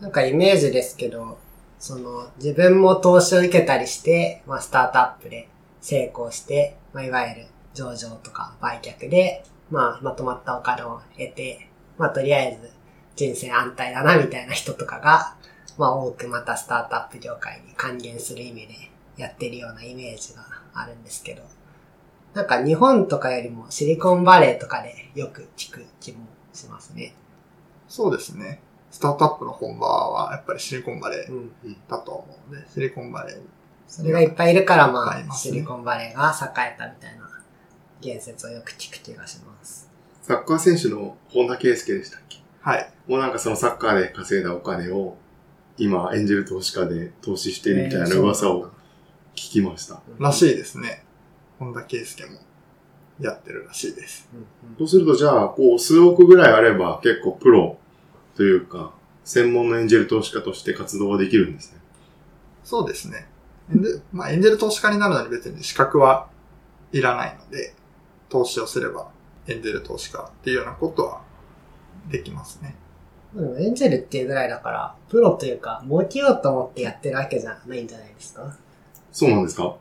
[0.00, 1.38] なんかイメージですけど、
[1.78, 5.48] その自分も投資を受けたりして、まあスタートアップで
[5.80, 12.70] 成功して、まあいわゆる上場とか売却で、まあまとまったお金を得て、まあとりあえず
[13.14, 15.36] 人生安泰だなみたいな人とかが、
[15.76, 18.74] まあ多くまたスタートアップ業界に還元する意味で
[19.18, 21.42] やってるようなイメージがあるんですけど、
[22.32, 27.14] なんか日本とかよりもシリコンバレーとかでよく聞く気もしますね。
[27.86, 28.60] そうですね。
[28.90, 31.52] スタートアップの本場はやっぱりシリコンバレーうん。
[31.88, 33.40] だと思うので、シリコンバレー
[33.86, 37.28] それがいっぱいいるから、まあ、シリコンバレーが栄えたみたいな
[38.00, 39.90] 言説をよく聞く気がします。
[40.22, 42.38] サッカー選手の本田圭佑でしたっけ？
[42.60, 42.92] はい。
[43.08, 45.16] もうなんかそのサッカーで稼いだお金を、
[45.76, 48.66] 今、エンジェル投資家で投資してるみたいな噂を
[49.34, 50.02] 聞きました。
[50.18, 50.52] らしい。
[50.52, 51.04] いですね。
[51.58, 52.38] 本田圭佑も
[53.18, 54.28] やってるらしいです。
[54.32, 54.46] うん
[54.78, 57.78] そうするとじゃあ、こう、数億ぐらいあれば結構プロ
[58.40, 61.78] というか、専門のエンジェル投資家として活動はできるんですね。
[62.64, 63.26] そうですね。
[63.70, 66.30] エンジェルまあ、エンジェル投資家になるのに別に資格は
[66.90, 67.74] いらないので、
[68.30, 69.10] 投資をすれば
[69.46, 71.20] エンジェル投資家っていうようなことは
[72.10, 72.76] できますね。
[73.34, 78.56] でもエンジェルっていうぐらいだから、プロというか、儲けようと思ってやってるわけじゃないんじゃないですか？
[79.12, 79.76] そうなんですか？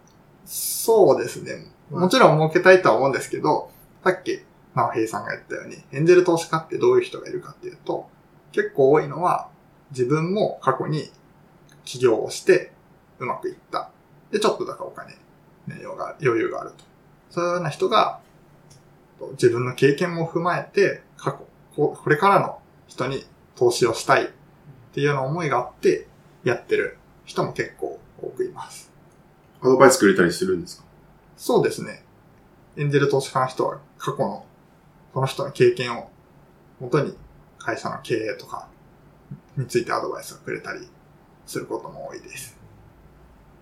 [0.46, 1.72] そうですね。
[1.92, 3.72] もちろん儲けたいとは思うんですけど、
[4.04, 4.42] さっき、
[4.76, 8.10] 直平さんが言ったように、エンジェル投資家ってどういう人がいるかっていうと、
[8.52, 9.50] 結構多いのは、
[9.92, 11.12] 自分も過去に
[11.86, 12.72] 起業をして
[13.20, 13.90] うまくいった。
[14.32, 15.16] で、ちょっとだからお金、
[15.68, 16.84] 余裕が余裕があると。
[17.30, 18.20] そういうような人が、
[19.32, 24.28] 自分の経験も踏まえて、過去、ここれからの人に投資をしたいっ
[24.94, 26.08] ていうような思いがあって、
[26.44, 28.92] やってる人も結構多くいます。
[29.62, 30.86] アドバイスくれたりするんですか？
[31.36, 32.04] そうですね。
[32.78, 34.46] エンジェル投資家の人は過去の、
[35.14, 36.10] その人の経験を
[36.80, 37.18] もとに
[37.60, 38.68] 会社の経営とか
[39.56, 40.88] についてアドバイスをくれたり
[41.46, 42.58] することも多いです。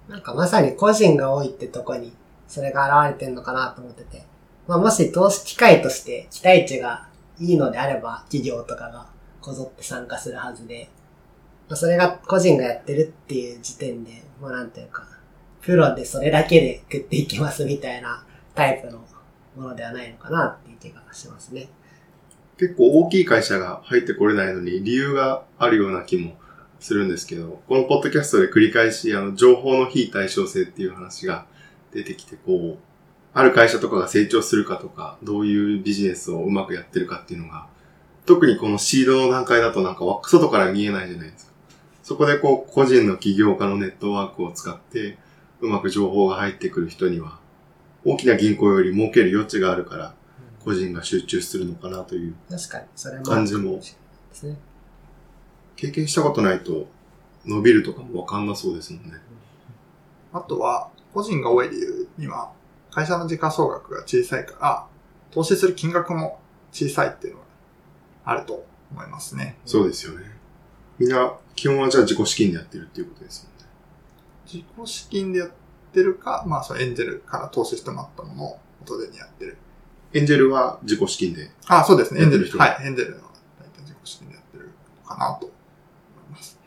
[0.08, 2.14] なんかまさに個人が多いってとこに、
[2.48, 4.26] それが現れてんのかなと思ってて。
[4.68, 7.08] まあもし投資機会として期待値が
[7.40, 9.08] いいのであれば、企業とかが
[9.42, 10.90] こぞって参加するはずで、
[11.68, 15.08] まあそれが個人がやってるっていう時点で、もうなんていうか、
[15.62, 18.24] プロでそれだけで食っていきますみたいな
[18.56, 19.00] タイプの
[19.56, 21.68] ものではないのかなっていう気がしますね。
[22.58, 26.36] 結構大きい会社が入ってこれないのに理由があるような気も
[26.80, 31.46] するんですけど、このポッドキャストで繰り返し、あの、情報の非対称性っていう話が
[31.93, 32.88] 出てきて、こう、
[33.34, 37.67] ある会社とかが成長するかとか、どういうビジネスをうまくやってるかっていうのが、
[38.26, 41.52] 特にこのシードの段階だとなんか外から見えないじゃないですか。
[42.04, 45.17] そこでこう、個人の起業家のネットワークを使って、
[45.62, 47.39] うまく情報が入ってくる人には、
[48.04, 50.13] 大きな銀行より儲ける余地があるから、
[50.67, 53.23] 個人が集中するのかなという確かに、それも。
[53.23, 53.84] 感じもで
[54.34, 54.58] すね。
[55.77, 56.89] 経験したことないと
[57.45, 59.13] 伸びるとかもわかんなそうですもんね。
[60.34, 62.51] あとは、個人が多い理由には、
[62.91, 64.88] 会社の時価総額が小さいから、
[65.32, 66.41] 投資する金額も
[66.73, 67.45] 小さいっていうのが
[68.25, 69.58] あると思いますね。
[69.65, 70.25] そうですよね。
[70.99, 73.69] みんな、基本はじゃあ自己資金でやってるっていうことですもんね。
[74.45, 75.51] 自己資金でやっ
[75.93, 79.58] てるか、まあそのエンジェルから投資してもらったものを元手にやってる。
[80.13, 81.52] エンジェルは自己資金で。
[81.67, 82.22] あ、そうですね。
[82.22, 82.58] エンジェル。
[82.58, 82.86] はい。
[82.86, 83.17] エンジェルの
[83.60, 84.72] 大体自己資金でやってる
[85.04, 85.56] のかなと思
[86.30, 86.60] います。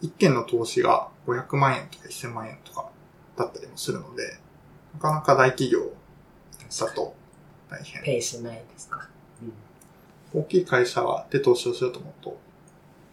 [0.00, 2.90] 一件の投資が500万円とか1000万円とか
[3.36, 4.38] だったりもするので、
[4.94, 5.92] なかなか大企業
[6.80, 7.14] だと
[7.70, 8.02] 大変。
[8.02, 9.08] ペイしないですか？
[10.32, 12.38] 大きい会社で投資をしようと思うと、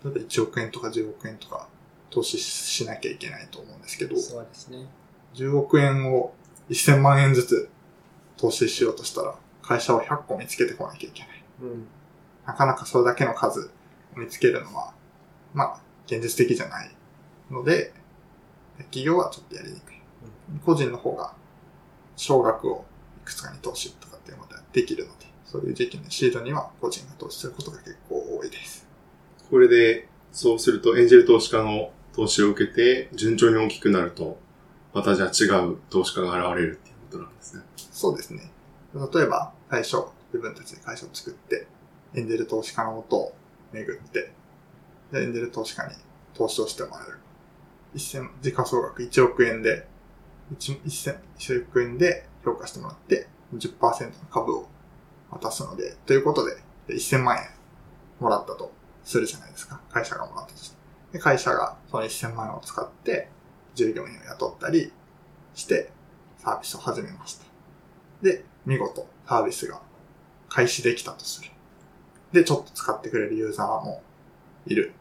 [0.06, 1.68] 例えば1億円とか10億円とか
[2.10, 4.86] 投資しなきゃいけないと思うんですけど、そうですね。
[5.34, 6.34] 10億円を
[6.70, 7.70] 1000万円ずつ
[8.38, 9.36] 投資しようとしたら、
[9.68, 11.44] 会社を100個見つけてこなきゃいけない。
[11.62, 11.88] うん。
[12.46, 13.72] なかなかそれだけの数
[14.16, 14.94] を見つけるのは、
[15.54, 16.92] まあ、現実的じゃない
[17.52, 17.94] ので、
[18.78, 19.98] 企業はちょっとやりにくい。
[20.66, 21.34] 個人の方が、
[22.16, 22.86] 少額を
[23.24, 28.88] いくつかに投資とかっていうのができるので、そういう時期のシードには個人が投資することが結構多いです。
[29.50, 34.40] これで、そうするとエンジェル投資家の投資を受けて、順調に大きくなると、
[34.94, 37.64] またじゃあ違う投資家が現れるっていうことなんですね。
[37.92, 38.52] そうですね。
[38.94, 41.68] 例えば、最初、自分たちで会社を作って、
[42.14, 43.34] エンジェル投資家のもとを
[43.72, 44.32] 巡って、
[45.12, 45.94] で、エンジェル投資家に
[46.34, 47.18] 投資をしてもらえる。
[47.94, 49.88] 一千、時価総額1億円で、
[50.56, 54.68] 1、一千、1億円で評価してもらって、10%の株を
[55.32, 56.56] 渡すので、ということで、
[56.88, 57.44] で1000万円
[58.20, 58.72] もらったと
[59.04, 59.82] するじゃないですか。
[59.92, 60.78] 会社がもらったとして。
[61.14, 63.30] で、会社がその1000万円を使って、
[63.76, 64.92] 従業員を雇ったり
[65.54, 65.92] して、
[66.38, 67.46] サービスを始めました。
[68.22, 69.82] で、見事、サービスが
[70.50, 71.50] 開始できたとする。
[72.34, 74.04] で、ちょっと使ってくれるユーザーも
[74.66, 74.94] いる。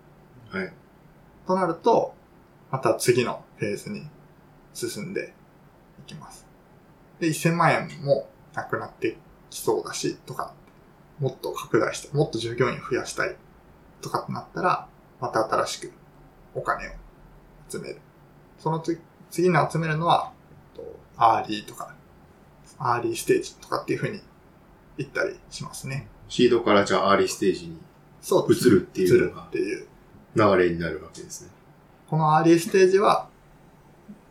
[0.50, 0.72] はい。
[1.48, 2.14] となると、
[2.70, 4.06] また次のフェーズに
[4.72, 5.34] 進んで
[5.98, 6.46] いきます。
[7.18, 9.16] で、1000万円もなくなって
[9.50, 10.54] きそうだし、とか、
[11.18, 13.34] もっと拡大して、もっと従業員を増やしたい、
[14.00, 14.86] とかってなったら、
[15.20, 15.92] また新しく
[16.54, 16.92] お金を
[17.68, 17.98] 集める。
[18.60, 19.00] その次
[19.32, 20.32] 次に集めるのは、
[20.76, 21.95] えっとアーリーとか、
[22.78, 24.20] アーリーステージとかっていう風に
[24.98, 26.08] 言ったりしますね。
[26.28, 27.78] シードからじゃあアーリーステージに
[28.48, 29.48] 移るっていうのが。
[30.36, 31.50] 流れになるわけですね。
[32.08, 33.28] このアーリーステージは、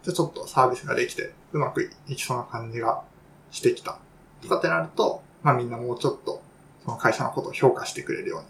[0.03, 3.01] じゃあちょっとサービスができて、うまくいきそうな感じが
[3.49, 3.97] してきた。
[4.41, 6.41] とかってなると、まあみんなもうちょっと、
[6.85, 8.41] その会社のことを評価してくれるよう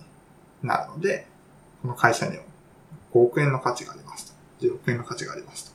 [0.65, 1.27] になるので、
[1.81, 2.43] この会社には
[3.13, 4.65] 5億円の価値がありますと。
[4.65, 5.73] 10億円の価値があります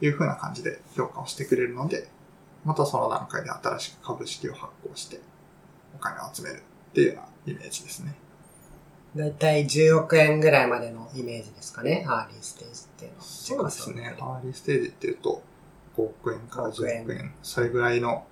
[0.00, 0.04] と。
[0.04, 2.08] いう風な感じで評価をしてくれるので、
[2.64, 5.20] またその段階で新しく株式を発行して、
[5.94, 8.14] お金を集めるっていうようなイメージですね。
[9.14, 13.24] だいたい10億円ぐらいまでのイメージですかね、アーリーステージっていうのは。
[13.24, 14.16] そうですね。
[14.18, 15.42] アーリーステージっていうと、
[15.96, 18.24] 5億円から10 5億円、それぐらいの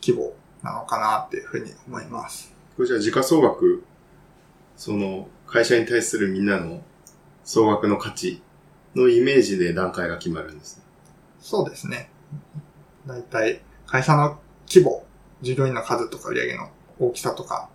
[0.00, 2.54] 規模なのかなっていうふうに思います。
[2.76, 3.84] これじゃあ時価総額、
[4.76, 6.82] その会社に対するみんなの
[7.44, 8.40] 総額の価値
[8.94, 10.82] のイメージで段階が決まるんですね。
[11.40, 12.10] そうですね。
[13.08, 15.04] だいたい会社の規模、
[15.42, 17.70] 従業員の数とか売上の大きさとか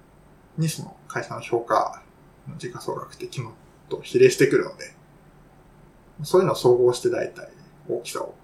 [0.58, 2.02] にその会社の評価
[2.48, 3.54] の時価総額って決まっ
[3.90, 4.94] と比例してくるので、
[6.24, 7.50] そういうのを総合してだいたい
[7.90, 8.36] 大きさを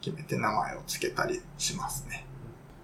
[0.00, 2.24] 決めて名前を付けたりしますね。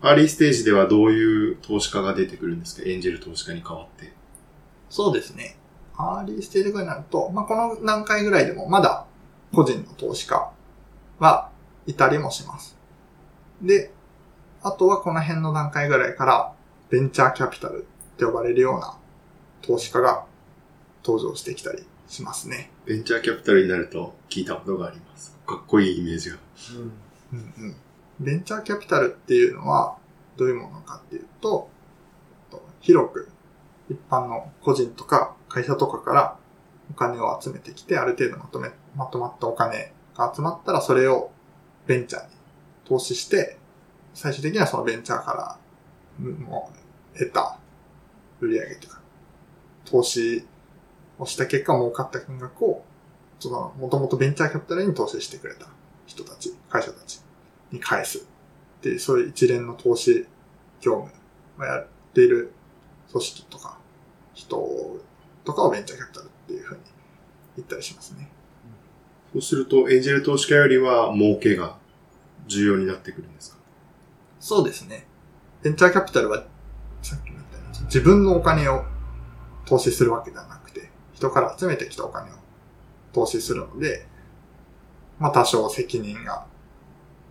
[0.03, 2.89] アーリーステージではどういう投資家が出てくるんですか？
[2.89, 4.13] エンジェル投資家に代わって。
[4.91, 5.57] そうですね。
[5.97, 9.07] アーリーステージぐらいになると、まあ、この段階ぐらいでもまだ
[9.55, 10.53] 個人の投資家
[11.19, 11.51] は
[11.87, 12.76] いたりもします。
[13.63, 13.93] で、
[14.63, 16.53] あとはこの辺の段階ぐらいから
[16.91, 18.97] ベンチャーキャピタルって呼ばれるような
[19.63, 20.25] 投資家が
[21.05, 22.71] 登場してきたりしますね。
[22.85, 25.37] ベンチャーキャピタルになると聞いたことがあります。
[25.47, 26.37] かっこいいイメージが。
[27.33, 27.39] うん。
[27.39, 27.77] うんうん。
[28.21, 29.97] ベンチャーキャピタルっていうのは
[30.37, 31.69] どういうものかっていうと、
[32.51, 33.29] と広く
[33.91, 36.37] 一般の個人とか会社とかから
[36.91, 41.31] お金を集めてきて、ある程度まとめ、まとまったお金が集まったらそれを
[41.87, 42.36] ベンチャーに
[42.89, 43.59] 投資して、
[44.15, 46.73] 最終的にはそのベンチャーからも
[47.15, 47.59] う得た
[48.41, 49.01] 売り上げとか、
[49.85, 50.47] 投資
[51.19, 52.85] をした結果儲かった金額を、
[53.39, 55.69] その、もともとベンチャーキャピタルに投資してくれた
[56.07, 57.21] 人たち、会社たち
[57.71, 58.23] に返すっ
[58.81, 60.27] ていう、そういう一連の投資
[60.81, 61.13] 業務
[61.59, 62.53] をやっている
[63.11, 63.79] 組織とか、
[64.35, 65.01] 人
[65.45, 66.81] とかをベンチャーキャピタルっていうふうに
[67.57, 68.31] 言ったりしますね。
[69.33, 71.77] そうすると、エンジェル投資家よりは儲けが
[72.47, 73.57] 重要になってくるんですか？
[74.41, 75.07] そうですね。
[75.63, 76.45] ベンチャーキャピタルは、
[77.03, 78.85] さっきも言ったように、自分のお金を
[79.65, 82.35] 投資するわけではなくて、人から集めてきたお金を
[83.13, 84.07] 投資するので、
[85.19, 86.47] まあ多少責任が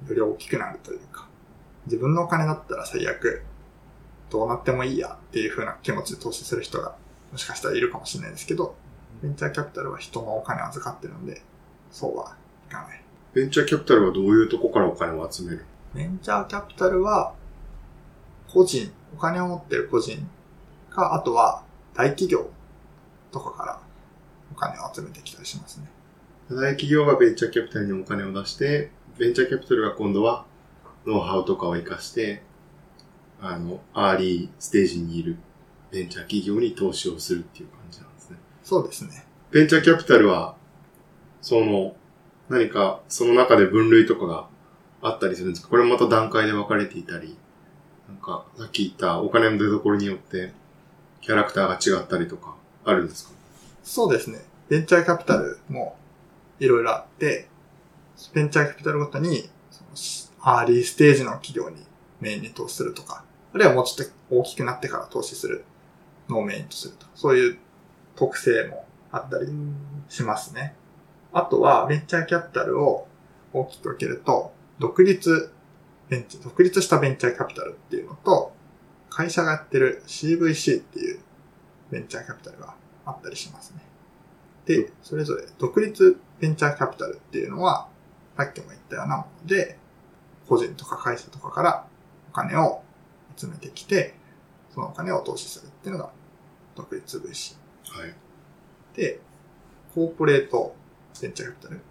[0.08, 1.28] より大きくなるというか、
[1.86, 3.44] 自分のお金だったら最悪
[4.30, 6.96] どうなってもいいやっていう風な気持ちで投資する人が
[7.32, 8.76] もしかしたらいるかもしれないですけど、
[9.22, 11.42] ベンチャーキャピタルは人のお金を預かってるので、
[11.92, 12.36] そうは
[12.68, 13.05] いかない。
[13.36, 15.66] ベンチャーキャピタルはどういうとこからお金を集める？
[15.94, 17.34] ベンチャーキャピタルは、
[18.48, 20.26] 個人、お金を持ってる個人
[20.90, 21.62] か、あとは
[21.94, 22.50] 大企業
[23.34, 23.80] とかから
[24.54, 25.90] お金を集めてきたりしますね。
[26.50, 30.46] 大企業がベンチャーキャピタルにお金を出して、ベンチャーキャピタルが今度は
[31.06, 32.42] ノウハウとかを活かして、
[33.42, 35.36] あの、アーリーステージにいる
[35.92, 38.38] ベンチャー企業に投資をするっていう感じなんですね。
[38.64, 39.26] そうですね。
[39.52, 40.56] ベンチャーキャピタルは、
[41.42, 41.98] その、
[42.50, 44.48] 何かその中で分類とかが
[45.02, 45.70] あったりするんですか？
[45.70, 47.36] これもまた段階で分かれていたり、
[48.08, 50.52] なんかさっき言ったお金の出所によって
[51.22, 53.32] キャラクターが違ったりとかあるんですか？
[53.84, 54.40] そうですね。
[54.70, 55.96] ベンチャーキャピタルも
[56.60, 57.48] いろいろあって、
[58.34, 59.50] ベンチャーキャピタルごとに、
[60.42, 61.84] アーリーステージの企業に
[62.20, 63.24] メインに投資するとか、
[63.54, 65.66] あるいはもうちょっと大きくなってから投資する
[66.28, 67.58] のをメインとするとか、そういう
[68.16, 69.48] 特性もあったり
[70.10, 70.76] しますね。
[71.36, 73.10] あとは、ベンチャーキャピタルを
[73.52, 75.52] 大きく分けると、独立、
[76.08, 78.54] ベンチ、独立したベンチャーキャピタルっていうのと、
[79.10, 81.20] 会社がやってる CVC っていう
[81.92, 82.76] ベンチャーキャピタルが
[83.06, 83.82] あったりしますね。
[84.66, 87.90] で、それぞれ独立ベンチャーキャピタルっていうのは、
[88.38, 89.78] さっきも言ったようなもので、
[90.48, 91.86] 個人とか会社とかから
[92.30, 92.82] お金を
[93.36, 94.16] 集めてきて、
[94.74, 96.12] そのお金を投資するっていうのが
[96.76, 97.58] 独立 VC。
[97.90, 98.16] はい。
[98.96, 99.20] で、
[99.94, 100.74] コーポレート
[101.22, 101.82] ベンチャーキャピタル、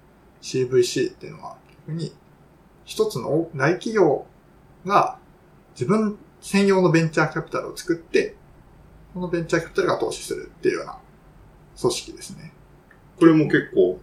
[0.43, 1.57] CVC っていうのは
[1.87, 2.15] 逆に、
[2.85, 4.27] 一つの大企業
[4.85, 5.19] が
[5.75, 8.37] 自分専用のベンチャーキャピタルを作って、
[9.15, 10.99] このベンチャーキャピタルが投資するっていうような
[11.81, 12.53] 組織ですね。
[13.19, 13.99] これも結構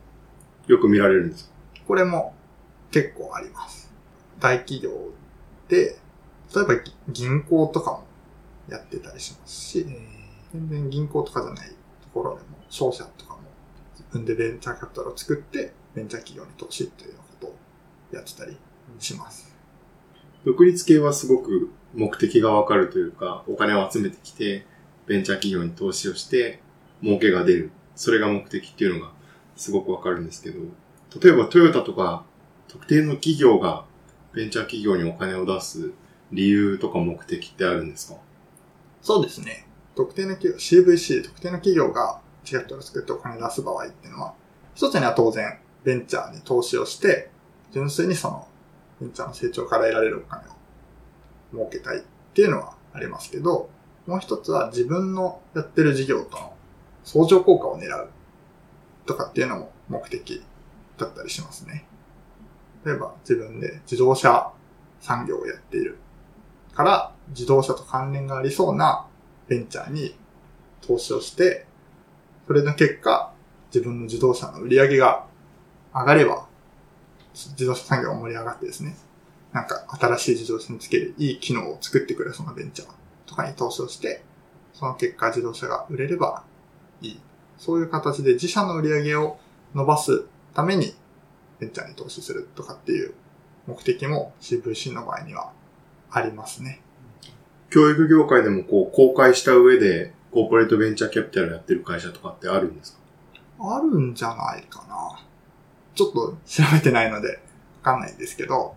[0.68, 1.52] よく見られるんですか？
[1.88, 2.34] これも
[2.92, 3.92] 結構あります。
[4.40, 4.90] 大企業
[5.68, 5.98] で、
[6.56, 8.06] 例えばぎ銀行とかも
[8.68, 9.86] やってたりしますし、
[10.54, 11.76] 全然銀行とかじゃないと
[12.14, 13.31] ころでも、商社とか
[14.14, 17.56] も自分でベンチャーキャピタルを作って、ベンチャー企業に投資っていうようなことを
[18.14, 18.58] やってたり
[19.00, 19.56] します。
[20.46, 24.66] 独立系はすごく目的がわかるというか、お金を集めてきて、
[25.08, 26.62] ベンチャー企業に投資をして、
[27.04, 27.72] 儲けが出る。
[27.96, 29.12] それが目的っていうのが
[29.56, 30.60] すごくわかるんですけど、
[31.22, 32.26] 例えばトヨタとか
[32.68, 33.86] 特定の企業が
[34.34, 35.92] ベンチャー企業にお金を出す
[36.32, 38.18] 理由とか目的ってあるんですか？
[39.02, 39.68] そうですね。
[39.94, 44.34] 特定の企業、CVC で特定の企業がキャピタルを作ってお金出す場合っていうのは、
[44.76, 47.30] 一つには当然、ベンチャーに投資をして、
[47.72, 48.48] 純粋にその、
[49.00, 50.54] ベンチャーの成長から得られるお金を
[51.54, 52.02] 儲けたいっ
[52.34, 53.70] ていうのはありますけど、
[54.08, 56.54] もう一つは自分のやってる事業との
[57.04, 58.10] 相乗効果を狙う
[59.06, 60.44] とかっていうのも目的
[60.98, 61.86] だったりしますね。
[62.86, 64.52] 例えば自分で自動車
[65.00, 65.98] 産業をやっている
[66.74, 69.08] から自動車と関連がありそうな
[69.48, 70.16] ベンチャーに
[70.82, 71.68] 投資をして、
[72.48, 73.34] それの結果、
[73.74, 75.26] 自分の自動車の売り上げが
[75.94, 76.48] 上がれば、
[77.34, 78.96] 自動車産業が盛り上がってですね、
[79.54, 82.90] なんか新しい自動車につけるいい機能を作ってくれそうなベンチャー
[83.26, 84.24] とかに投資をして、
[84.74, 86.44] その結果自動車が売れれば
[87.02, 87.20] いい。
[87.58, 89.38] そういう形で自社の売り上げを
[89.76, 90.96] 伸ばすために
[91.60, 93.14] ベンチャーに投資するとかっていう
[93.68, 95.52] 目的も CVC の場合には
[96.10, 96.82] ありますね。
[97.70, 103.00] 教育業界でもこう公開した上でコーポレートベンチャーキャピタルやってる会社とかってあるんですか？
[103.78, 105.24] あるんじゃないかな。
[105.94, 107.38] ちょっと調べてないので、わ
[107.84, 108.76] かんないんですけど、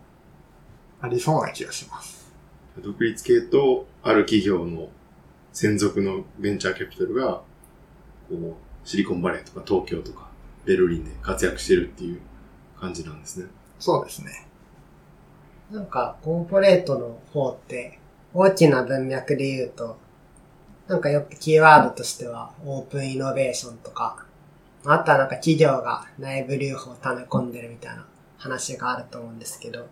[1.01, 2.33] ありそうな気がします。
[2.83, 4.89] 独立系とある企業の
[5.53, 7.43] 専属のベンチャーキャピタルが、
[8.29, 10.29] こう、シリコンバレーとか東京とか
[10.65, 12.21] ベルリンで活躍してるっていう
[12.81, 13.47] 感じなんですね。
[13.79, 14.49] そうですね。
[15.71, 17.99] なんか、コーポレートの方って、
[18.35, 19.97] 大きな文脈で言うと、
[20.89, 24.27] なんかよくキーワードとしては、オープンイノベーションとか、
[24.85, 28.05] あとはなんか企業が内部留保を溜め込んでるみたいな
[28.37, 29.87] 話があると思うんですけど、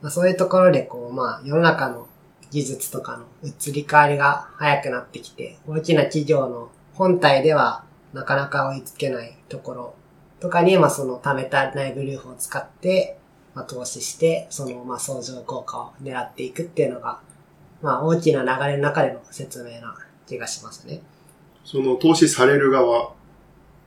[0.00, 2.08] まあ、そういうところでこう、まあ世の中の
[2.50, 9.94] 技術とかの移り変わりが早くなってきて、大きな企業の本体ではなかなか追いつけないところ
[10.40, 13.18] とかに、まあその貯めた内部留保を使って、
[13.54, 17.20] まあ投資して、そのまあ相乗効果を狙っていくっていうのが、
[17.82, 19.94] まあ大きな流れの中での説明な
[20.32, 21.02] 気がしますね。
[21.64, 23.12] その投資される側、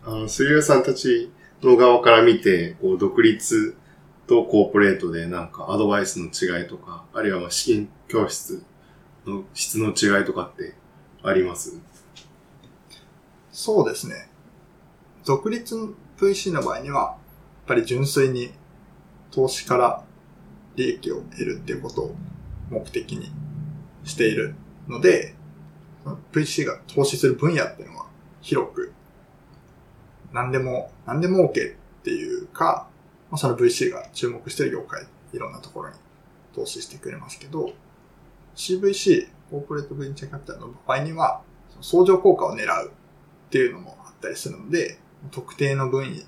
[0.03, 1.31] あの、杉浦さんたち
[1.61, 3.75] の側から見て、こう、独立
[4.27, 8.63] とコーポレートでなんかアドバイスの違いとか、あるいはまあ資金教室
[9.25, 10.73] の質の違いとかって
[11.23, 11.79] あります？
[13.51, 14.29] そうですね。
[15.25, 15.75] 独立
[16.17, 17.17] VC の場合には、やっ
[17.67, 18.51] ぱり純粋に
[19.31, 20.03] 投資から
[20.75, 22.15] 利益を得るっていうことを
[22.69, 23.31] 目的に
[24.03, 24.55] している
[24.87, 25.34] ので、
[26.31, 28.05] VC が投資する分野っていうのは
[28.41, 28.93] 広く、
[30.31, 32.87] 何でも、何でも OK っていうか、
[33.31, 35.95] まあ、その VC が注目してる業界、いろんなところに
[36.53, 37.73] 投資してくれますけど、
[38.55, 41.41] CVC、コーポレートベンチャーキャピタルの場合には、
[41.81, 42.91] 相乗効果を狙う
[43.47, 44.97] っていうのもあったりするので、
[45.31, 46.21] 特定の分野、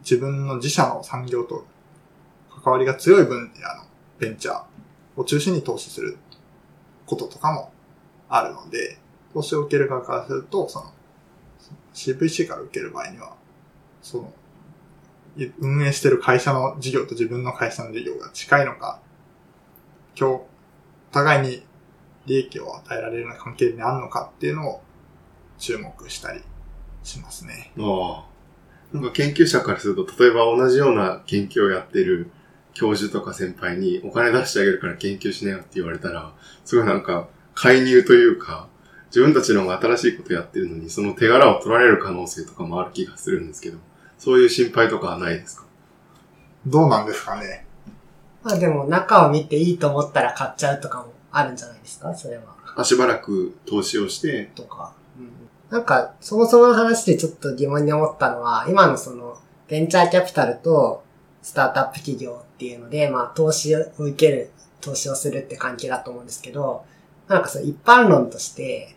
[0.00, 1.66] 自分の自社の産業と
[2.62, 3.84] 関わりが強い分野の
[4.18, 4.62] ベンチャー
[5.16, 6.18] を中心に投資する
[7.06, 7.72] こととかも
[8.28, 8.98] あるので、
[9.34, 10.92] 投資を受ける側からすると、その、
[11.92, 13.36] CVC から受ける場合には、
[14.00, 14.32] その、
[15.58, 19.00] 運営してる会社の事業と自分の会社の事業が近いのか、
[20.18, 20.42] 今日、
[21.10, 21.66] 互いに
[22.26, 24.82] 利益を与えられるような関係にあるのかっていうのを
[25.58, 26.42] 注目したり
[27.02, 27.72] しますね。
[27.78, 28.34] ああ。
[28.92, 32.30] なんか研究者からすると、例えば同じような研究をやってる
[32.74, 36.32] 教授とか先輩にお金出してあげるから研究しなよって言われたら、
[36.64, 38.68] すごいなんか介入というか、
[39.14, 43.78] 自分たちの方が新しいことやってるのに、その手柄を取られる可能性とかもある気がするんですけど、
[44.18, 45.66] そういう心配とかはないですか？
[46.66, 47.64] どうなんですかね。
[48.42, 52.12] まあでも中を見ていいと思ったら買っちゃうとかもあるんじゃないですか？
[52.14, 52.56] それは。
[52.76, 54.92] あしばらく投資をして、とか。
[55.70, 59.38] なんか、そもそもの話でちょっと疑問に思ったのは、今のその、
[59.68, 61.04] ベンチャーキャピタルと
[61.42, 64.50] スタートアップ企業っていうので、まあ、投資を受ける、
[64.80, 66.84] 投資をするって関係だと思うんですけど、
[67.28, 68.93] なんかその一般論として、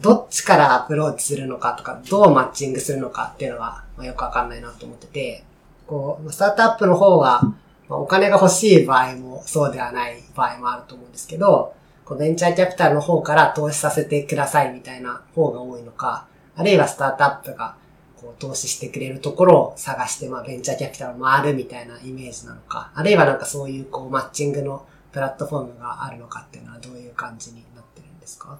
[0.00, 5.44] どっちからアプローチするのかとか、どうマッチングするのかっていうのは、まあ、よくわかんないなと思ってて、
[5.86, 7.42] こう、スタートアップの方は、
[7.88, 11.74] まあ、お金が欲しい場合もそうではない場合もあると思うんですけど、
[12.04, 16.26] こうベンチャーキャピタルの方から投資させてくださいみたいな方が多いのか、
[16.56, 17.76] あるいはスタートアップが
[18.20, 28.58] こう投資してくれるところを探して、まあ、ベンチャーキャピタルを回るみたいなイメージなのか、あるいはなんかそういうこうマッチングのプラットフォームがあるのかっていうのはどういう感じになってるんですか？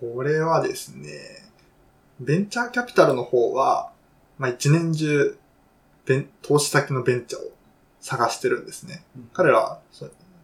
[0.00, 1.10] これはですね、
[2.20, 3.92] ベンチャーキャピタルの方は、
[4.38, 5.36] まあ、一年中、
[6.42, 7.52] 投資先のベンチャーを
[8.00, 9.04] 探してるんですね。
[9.32, 9.80] 彼らは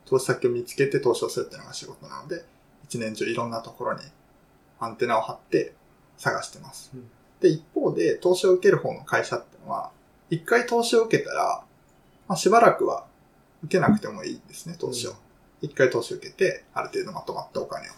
[0.04, 2.44] 投資先を見つけて投資をするっていうのが仕事なので、
[2.84, 4.00] 一年中いろんなところに
[4.78, 5.74] アンテナを張って
[6.18, 6.92] 探してます。
[6.94, 9.90] うんで、一方で投資を受ける方の会社ってのは、
[10.30, 11.64] 一回投資を受けたら、
[12.28, 13.04] まあ、しばらくは
[13.62, 15.10] 受けなくてもいいんですね、投資を。
[15.10, 15.16] うん
[15.62, 17.92] 一回投資を受けて、ある程度まとまったお金を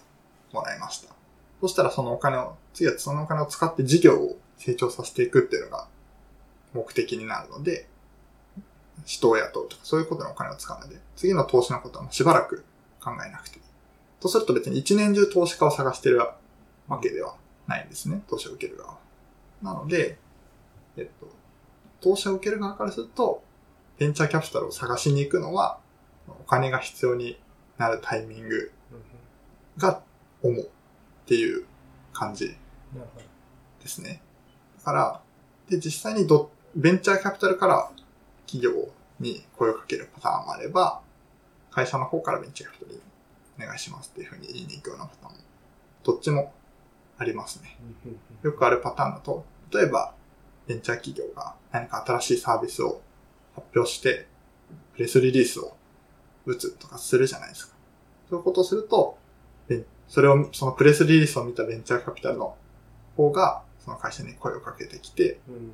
[0.52, 1.17] もらいました。
[1.60, 5.88] そしたらそのお金を、次はそのお金を使って事業を成長させていくっていうのが
[6.72, 7.88] 目的になるので、
[9.04, 12.64] 人を雇うとかそういうことにお金を使うので、次の投資のことはしばらく
[13.00, 13.62] 考えなくていい。
[14.20, 16.36] とすると別に一年中投資家を探してるわ
[17.00, 17.36] けでは
[17.66, 18.98] ないんですね、投資を受ける側は。
[19.62, 20.18] なので、
[20.96, 21.28] えっと、
[22.00, 23.42] 投資を受ける側からすると、
[23.98, 25.78] ベンチャーキャピタルを探しに行くのは、
[26.28, 27.40] お金が必要に
[27.78, 28.72] なるタイミング
[29.76, 30.02] が
[30.42, 30.70] 思う
[31.28, 31.66] っていう
[32.14, 32.56] 感じ。
[33.82, 34.22] ですね。
[34.78, 35.20] だから、
[35.68, 37.90] で、実際にど、ベンチャーキャピタルから
[38.46, 38.88] 企業
[39.20, 41.02] に声をかけるパターンもあれば、
[41.70, 43.02] 会社の方からベンチャーキャピタルに
[43.58, 45.38] お願いしますっていうふうに言いに行くようなパターンも、
[46.02, 46.54] どっちも
[47.18, 47.76] ありますね。
[48.42, 50.14] よくあるパターンだと、例えば、
[50.66, 53.02] ベンチャー企業が何か新しいサービスを
[53.54, 54.26] 発表して、
[54.94, 55.76] プレスリリースを
[56.46, 57.74] 打つとかするじゃないですか。
[58.30, 59.18] そういうことをすると、
[59.66, 62.56] ベンそれを、そのプレスリリースを見たベンチャーキャピタルの
[63.16, 65.72] 方が、その会社に声をかけてきて、うん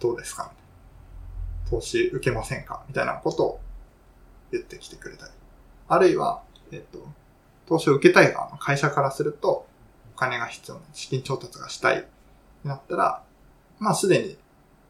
[0.00, 0.52] どうですか？
[1.70, 2.84] 投資受けませんか？
[2.88, 3.60] みたいなことを
[4.52, 5.32] 言ってきてくれたり。
[5.88, 6.42] あるいは、
[6.72, 7.06] えっと、
[7.66, 9.66] 投資を受けたい側の会社からすると、
[10.14, 12.00] お金が必要な資金調達がしたい。
[12.00, 12.08] って
[12.64, 13.22] なったら、
[13.78, 14.36] まあすでに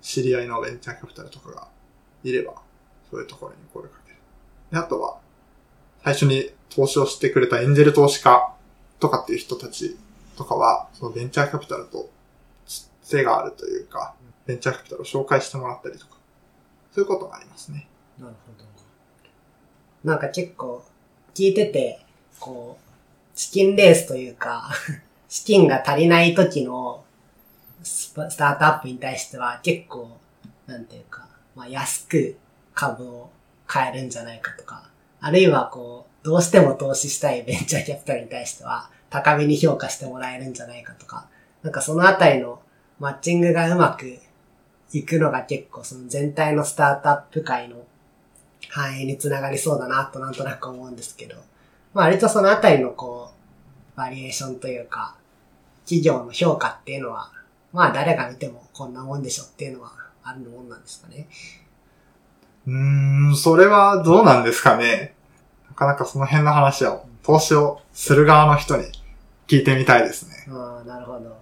[0.00, 1.68] 知り合いのベンチャーキャピタルとかが
[2.24, 2.55] いれば、
[3.09, 4.18] そういうところに声をかける。
[4.72, 5.18] で、あとは、
[6.05, 8.52] 最初に投資をしてくれたエンジェル投資家
[9.00, 9.96] とかっていう人たち
[10.36, 12.11] とかは、そのベンチャーキャピタルと
[12.66, 16.16] つてがあるというか、ベンチャーキャピタルを紹介してもらったりとか、
[16.92, 17.88] そういうことがありますね。
[18.18, 18.64] なるほど。
[20.05, 20.84] なんか結構、
[21.34, 22.05] 聞いてて、
[22.38, 24.70] こう、チキンレースというか、
[25.28, 27.02] 資金が足りない時の
[27.82, 30.18] スタートアップに対しては結構、
[30.66, 31.26] なんていうか、
[31.57, 32.36] まあ安く
[32.74, 33.30] 株を
[33.66, 34.90] 買えるんじゃないかとか、
[35.24, 41.28] あるいはこう、どうしても投資したいベンチャーキャピタルに対しては高めに評価してもらえるんじゃないかとか、
[41.62, 42.60] なんかそのあたりの
[42.98, 44.18] マッチングがうまく
[44.92, 47.76] いくのが結構その全体のスタートアップ界の
[48.68, 51.36] 繁栄につながりそうだなとなんとなく思うんですけど、
[51.94, 53.30] まあ割とそのあたりのこ
[53.94, 55.16] う、バリエーションというか、
[55.84, 57.32] 企業の評価っていうのは、
[57.72, 61.28] まあ誰が見てもこんなもんでしょっていうのはあるもんなんですかね。
[62.66, 65.13] うーん、それはどうなんですかね。
[65.74, 68.84] なかなかその辺の話を、投資をする側の人に
[69.48, 70.46] 聞いてみたいですね。
[70.48, 71.36] ああ、なるほど。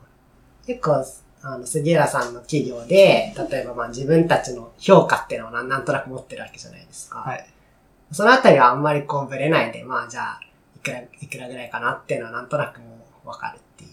[0.66, 1.04] 結構、
[1.42, 7.18] あの、杉浦さんの企業で、例えばまあ自分たちの評価っていうのをなんなんとなく持ってるわけじゃないですか。
[7.18, 7.46] はい。
[8.10, 10.40] そのあたりはあんまりこうぶれないで、まあじゃあ、
[10.76, 13.86] いくら、いくらぐらいかなっていうのはなんとなくもうわかるってい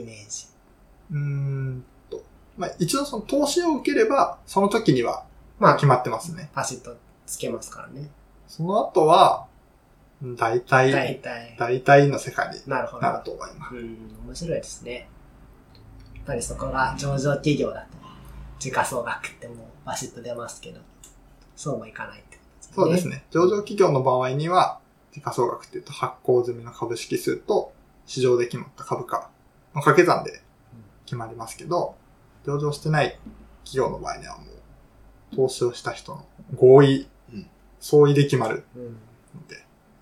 [0.00, 0.46] うイメージ。
[1.10, 2.22] うーんと。
[2.56, 5.24] まあ、一度その投資を受ければ、その時には
[5.58, 6.50] まあ決、まってますね。
[6.54, 6.96] パシッと
[7.26, 8.10] つけますからね。
[8.46, 9.46] その後は、
[10.22, 11.56] 大体、大体。
[11.58, 12.88] 大体の世界になる
[13.24, 13.74] と思います。
[13.74, 15.08] うん、面白いですね。
[16.14, 17.98] やっぱりそこが上場企業だと、
[18.58, 20.80] 時価総額ってもうバシッと出ますけど、
[21.54, 22.42] そうもいかないってこ
[22.76, 23.08] とそうです。
[23.08, 23.24] ね。
[23.30, 24.80] 上場企業の場合には、
[25.12, 27.72] 時価総額っていうと発行済みの株式数と
[28.06, 29.30] 市場で決まった株価
[29.74, 30.42] の掛け算で
[31.04, 31.94] 決まりますけど、
[32.46, 33.18] 上場してない
[33.64, 34.44] 企業の場合にはも
[35.32, 37.46] う、投資をした人の合意うん、
[37.80, 38.98] 相違で決まるうん。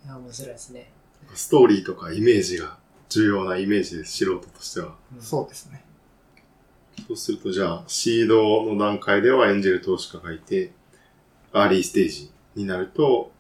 [0.05, 0.90] いや、面白いですね。
[1.34, 2.78] ストーリーとかイメージが
[3.09, 4.94] 重要なイメージです、素人としては。
[5.14, 5.84] うんそうですね。
[7.09, 10.72] そうすると、じゃあ、シードの段階ではエンジェル投資家がいて、
[11.52, 13.32] アーリーステージになると、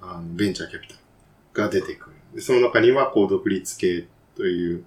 [0.00, 1.00] あのベンチャーキャピタル
[1.52, 2.16] が出てくる。
[2.34, 4.06] でその中には、こう、独立系
[4.36, 4.84] という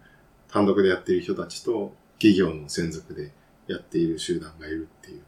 [0.48, 3.32] 単独でやっている人たちと、企業の専属で
[3.68, 5.22] やっている集団がいるっていう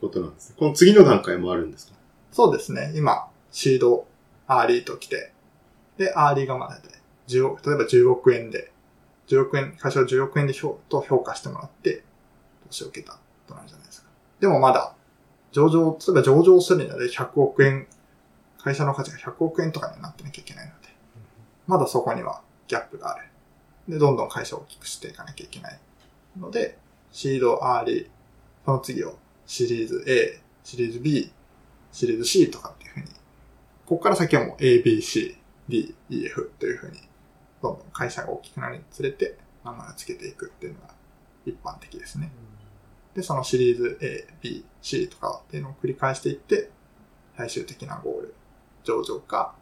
[0.00, 0.56] ことなんですね。
[0.58, 1.92] この次の段階もあるんですか？
[2.32, 2.92] そうですね。
[2.96, 4.06] 今、シード、
[4.46, 5.32] アーリーと来て、
[5.96, 6.88] で、アーリーがまだで、
[7.28, 8.72] 10億、例えば10億円で、
[9.28, 12.04] 10億円、会社を10億円で評と評価してもらって、
[12.66, 14.08] 投資を受けたとなるじゃないですか。
[14.40, 14.94] でもまだ、
[15.52, 17.86] 上場、例えば上場するにはで100億円、
[18.58, 20.88] 会社の価値が100億円とかになってなきゃいけないので、
[21.66, 23.28] まだそこにはギャップがある。
[23.88, 25.78] で、どんどん会社を大きくしていかなきゃいけない。
[26.38, 26.78] ので、
[27.12, 28.08] シード、アーリー、
[28.64, 31.32] その次をシリーズ A、シリーズ B、
[31.92, 32.83] シリーズ C とかって、
[33.86, 35.36] ここから先はもう A, B, C,
[35.68, 36.98] D, E, F というふうに、
[37.62, 40.94] どんどん会社が大きくなるにつれて名前を付けていくっていうのが
[41.46, 42.30] 一般的ですね。
[43.14, 46.70] で、そのシリーズ A, B, C とかっていうのを繰り返していって、
[47.36, 48.34] 最終的なゴール、
[48.84, 49.54] 上場か、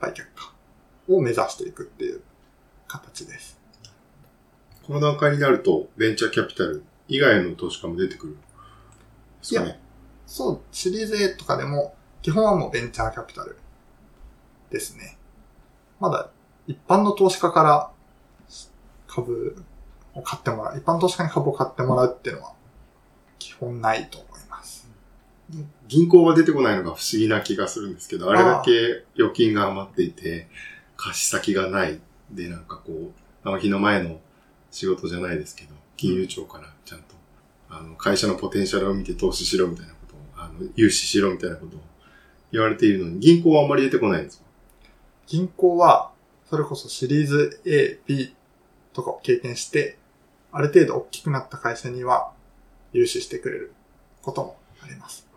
[0.00, 0.52] 売却か
[1.08, 2.22] を目指していくっていう
[2.86, 3.58] 形です。
[4.86, 8.42] この段階になると、ベンチャーキャピタル以外の投資家も出てくるんで
[9.42, 9.80] すかいね。
[10.26, 13.56] そう、シリーズ A とかでも、基本はもうベンチャーキャピタル
[14.70, 15.16] ですね。
[16.00, 16.30] まだ
[16.66, 17.90] 一般の投資家から
[19.06, 19.64] 株
[20.14, 22.52] を買ってもらう、一般の投資家に株を買ってもらうっていうのは
[23.38, 24.88] 基本ないと思います。
[25.86, 30.48] 銀行が出てこないのが不思議な気がするんですけど、あれだけ預金が余っていて、
[30.96, 32.00] 貸し先がない。
[32.30, 33.12] で、なんかこう、
[33.42, 34.20] あの日の前の
[34.70, 37.14] 仕事じゃないですけど、金融庁からちゃんと、
[37.70, 41.80] あの、会社のポテンシャルを見て投資しろみたいなことを、あの、融資しろみたいなことを
[42.52, 44.44] 言われているのに、銀行はあんまり出てこないんですか？
[45.26, 46.12] 銀行は、
[46.48, 48.34] それこそシリーズ A、B
[48.92, 49.98] とかを経験して、
[50.50, 52.32] ある程度大きくなった会社には
[52.92, 53.72] 融資してくれる
[54.22, 55.28] こともあります。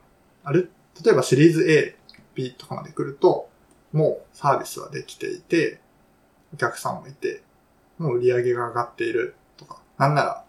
[0.44, 0.72] ある、
[1.04, 1.96] 例えばシリーズ A、
[2.34, 3.50] B とかまで来ると、
[3.92, 5.82] もうサービスはできていて、
[6.54, 7.44] お客さんもいて、
[7.98, 10.46] もう売り上げが上がっているとか、なんなら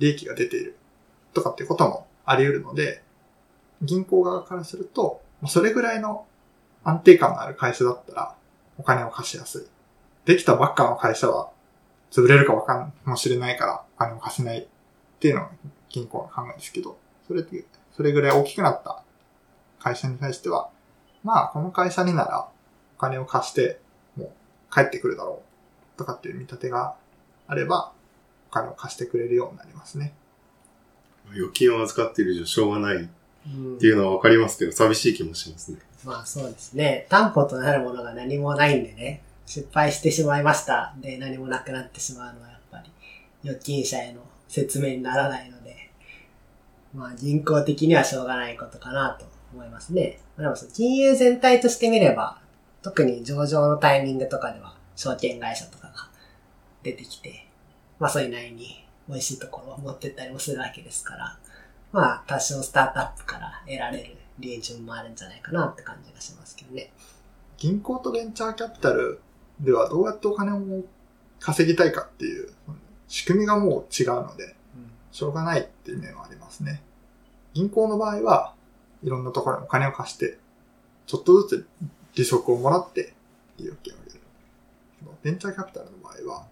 [0.00, 0.76] 利益が出ている
[1.32, 3.02] とかってこともあり得るので、
[3.80, 6.26] 銀行側からすると、それぐらいの
[6.84, 8.34] 安定感のある会社だったら、
[8.78, 9.66] お金を貸しやすい。
[10.26, 11.50] できたばっかの会社は、
[12.10, 14.66] 潰れるかわかんもしれないから、お金を貸せないっ
[15.20, 15.50] ていうのが
[15.88, 17.64] 銀行の考えですけど、それって、
[17.96, 19.02] それぐらい大きくなった
[19.78, 20.70] 会社に対しては、
[21.22, 22.48] まあ、この会社になら、
[22.96, 23.80] お金を貸して、
[24.16, 25.42] もう帰ってくるだろ
[25.94, 26.96] う、とかっていう見立てが
[27.46, 27.92] あれば、
[28.50, 30.14] お金を貸してくれるようになりますね。
[31.32, 33.08] 預金を預かっている以上しょうがない
[33.48, 35.78] っうんていうのはわかりますけど、寂しい気もしますね。
[36.04, 37.06] まあそうですね。
[37.08, 40.94] 担保となるものが何もないんでね、失敗してしまいました。
[41.00, 42.90] で、何もなくなってしまうのはやっぱり
[43.48, 45.90] 預金者への説明にならないので、
[46.94, 50.18] まあ銀行的にはしょうがないことかなと思いますね。
[50.36, 52.38] まあでもその金融全体として見れば、
[52.82, 55.94] 特に上場のタイミングとかでは証券会社とかが
[56.82, 57.46] 出てきて、
[57.98, 61.38] まあそういう内に美味しいところを持ってったりもするわけですから、
[61.92, 66.92] まあ多少スタートアップから得られる利益もあるんじゃないかなって感じがしますけどね。
[67.58, 69.20] 銀行とベンチャーキャピタル
[69.60, 70.84] ではどうやってお金を
[71.40, 72.48] 稼ぎたいかっていう
[73.08, 74.54] 仕組みがもう違うので、
[75.10, 76.80] しょうがないっていう面はありますね。
[77.52, 78.54] 銀行の場合は、
[79.02, 80.38] いろんなところにお金を貸して、
[81.06, 81.68] ちょっとずつ
[82.14, 83.14] 利息をもらって
[83.58, 84.20] 利益を上げる。
[85.22, 86.46] ベンチャーキャピタルの場合は、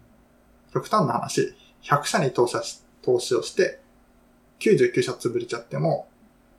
[0.73, 3.79] 極端な話、100社に投資し投資をして、
[4.59, 6.07] 99社潰れちゃっても、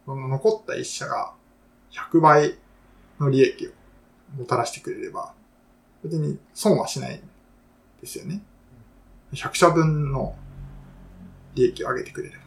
[0.07, 1.33] その残った1社が
[1.93, 2.59] 100倍
[3.19, 3.71] の利益を
[4.39, 5.35] もたらしてくれれば、
[6.03, 7.21] 別に損はしないん
[8.01, 8.43] ですよね。
[9.33, 10.35] 100社分の
[11.55, 12.43] 利益を上げてくれれば。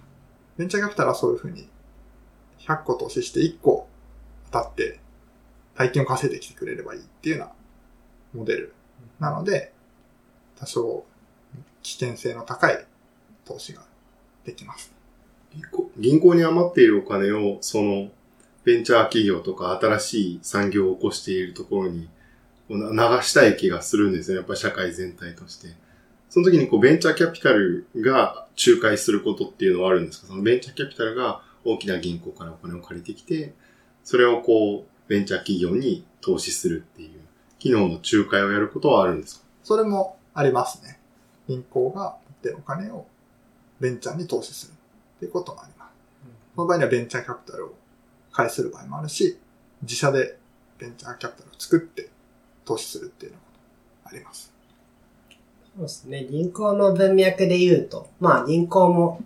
[0.58, 1.70] ベンチャーキャピタルはそういうふうに、
[2.60, 3.88] 100個投資して1個
[4.52, 5.00] 当たって、
[5.76, 7.54] 大金を稼いできてくれればいいっていうような
[8.34, 8.74] モデル
[9.20, 9.74] なので、
[10.58, 11.06] 多少
[11.82, 12.86] 危険性の高い
[13.46, 13.84] 投資が
[14.46, 14.93] できます。
[15.98, 18.10] 銀行に余っているお金を、その、
[18.64, 22.08] ベンチャー企業とか新しい産業を起こしているところに
[22.70, 22.78] 流
[23.22, 24.38] したい気がするんですよ。
[24.38, 25.68] やっぱり社会全体として。
[26.30, 30.28] その時にこうベンチャーキャピタルが仲介することっていうのはあるんですか？
[30.28, 33.54] そのベンチャーキャピタルが大きな銀行からお金を借りてきて、
[34.04, 37.20] それをこう、ベンチャー企業に投資するっていう、
[37.60, 39.46] 機能の仲介をやることはあるんですか？
[39.64, 41.00] それもありますね。
[41.48, 43.06] 銀行が持ってお金を
[43.80, 44.73] ベンチャーに投資する
[45.24, 45.94] っていうこともあります。
[46.56, 47.74] その場合にはベンチャーキャピタルを
[48.32, 49.40] 返する場合もあるし、
[49.82, 50.38] 自社で
[50.78, 52.10] ベンチャーキャピタルを作って
[52.66, 54.54] 投資するっていうようなこともあります。
[55.78, 56.26] そうですね。
[56.30, 59.22] 銀行の文脈で言うと、まあ銀行も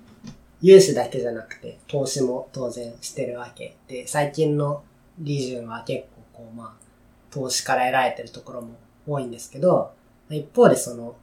[0.62, 4.84] 融資だけじゃなくて投資も当然してるわけで、最近の
[5.20, 6.84] リジュンは結構こうまあ
[7.32, 8.76] 投資から得られてるところも
[9.08, 9.92] 多いんですけど、
[10.30, 11.16] 一方でその、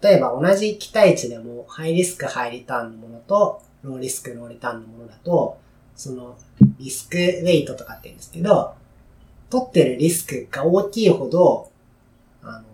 [0.00, 5.58] 例えば同じ期待値でもハイリスクハイリターンのものとローリスクローリターンのものだと、
[5.94, 6.36] その
[6.78, 8.74] リスクウェイトとかって言うんですけど、
[9.50, 11.70] 取ってるリスクが大きいほど、
[12.42, 12.64] あの、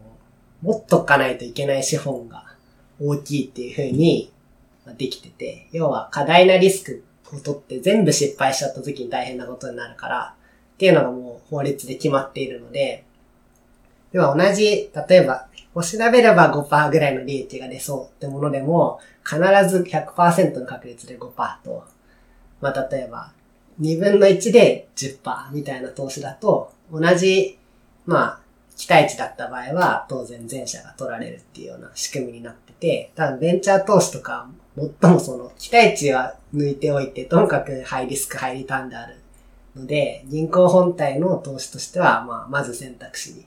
[0.63, 2.45] 持っとかないといけない資本が
[3.01, 4.33] 大きいっていう風に
[4.97, 7.05] できてて、要は過大なリスク
[7.37, 10.35] を取って全部失敗しちゃった時に大変なことになるから、
[10.75, 13.05] っていうのがもう法律で決まっているので、
[14.13, 21.85] では同じ、例えば、調べれば5%ぐらいの利益が出そうってものでも、必ず100%の確率で5%と、
[22.63, 23.31] まあ、例えば、
[23.79, 27.59] 2分の1で10%みたいな投資だと、同じ、
[28.07, 28.41] まあ、
[28.77, 34.49] 期待値だった場合は、当然前者が取られるっていうような仕組みになってて、多分ベンチャー投資とか、
[35.01, 39.17] 最もその、期待値は抜いておいて、ともかくハイリスク、ハイリターンである
[39.77, 43.45] ので、銀行本体の投資としては、まあ、まず選択肢に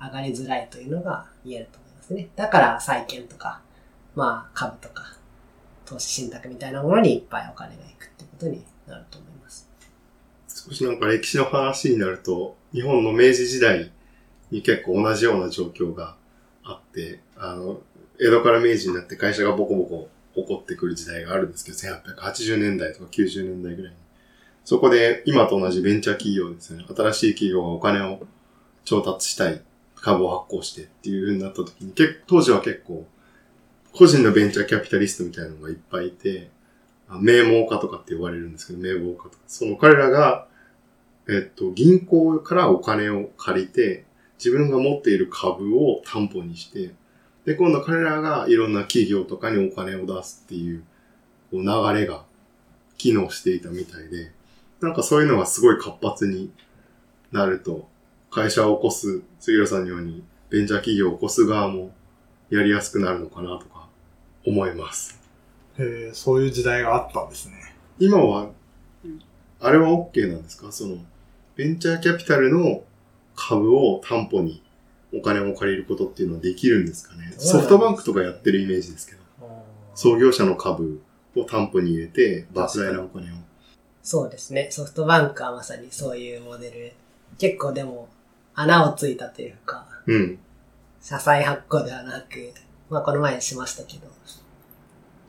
[0.00, 2.28] 上がりづらいというのが言えると思いますね。
[2.34, 3.60] だから債券とか、
[4.14, 5.19] まあ株とか、
[5.90, 9.68] 投資信託みたいなものにいっぱいお金がいくってことになると思います。
[10.46, 13.90] 少しなんか歴史の話になると、日本の明治時代
[14.52, 16.14] に結構同じような状況が
[16.62, 17.80] あって、あの、
[18.20, 23.98] 江戸から明治になって会社がボコボコ起こってくる時代があるんですけど、1880年代とか90年代ぐらいに。
[24.64, 26.84] そこで今と同じベンチャー企業ですね。
[26.88, 28.20] 新しい企業がお金を
[28.84, 29.60] 調達したい。
[29.96, 33.06] 株を発行してっていう風になった時に、結当時は結構、
[33.92, 36.50] 個人のベンチャーキャピタリストみたいなのがいっぱいいて、
[37.20, 39.36] 名門家とかって呼ばれるんですけど、名簿家とか。
[39.46, 40.46] その彼らが、
[41.28, 44.04] えっと、銀行からお金を借りて、
[44.38, 46.94] 自分が持っている株を担保にして、
[47.44, 50.84] で、今度彼らがいろんな企業とかにお金を出すっていう、
[51.50, 52.24] こう流れが
[52.96, 54.30] 機能していたみたいで、
[54.80, 56.50] なんかそういうのがすごい活発に
[57.32, 57.88] なると、
[58.30, 61.92] 会社を起こす、杉浦さんのように、ベンチャー企業を起こす側も
[62.50, 63.79] やりやすくなるのかなとか
[64.46, 65.18] 思います。
[65.78, 67.54] へえ、そういう時代があったんですね。
[67.98, 68.50] 今は、
[69.60, 70.72] あれは OK なんですか？
[70.72, 70.96] その、
[71.56, 72.82] ベンチャーキャピタルの
[73.34, 74.62] 株を担保に
[75.14, 77.32] お金を借りることっていうのはできるんですかね？
[77.36, 79.20] ソフトバンクとかやってるイメージですけど、
[79.94, 81.02] 創業者の株
[81.36, 83.34] を担保に入れて、莫大なお金を。
[84.02, 84.68] そうですね。
[84.70, 86.92] ソフトバンクはまさにそういうモデル。
[87.38, 88.08] 結構でも、
[88.54, 90.38] 穴をついたというか、うん。
[91.02, 92.52] 社債発行ではなく、
[92.88, 94.06] まあこの前にしましたけど、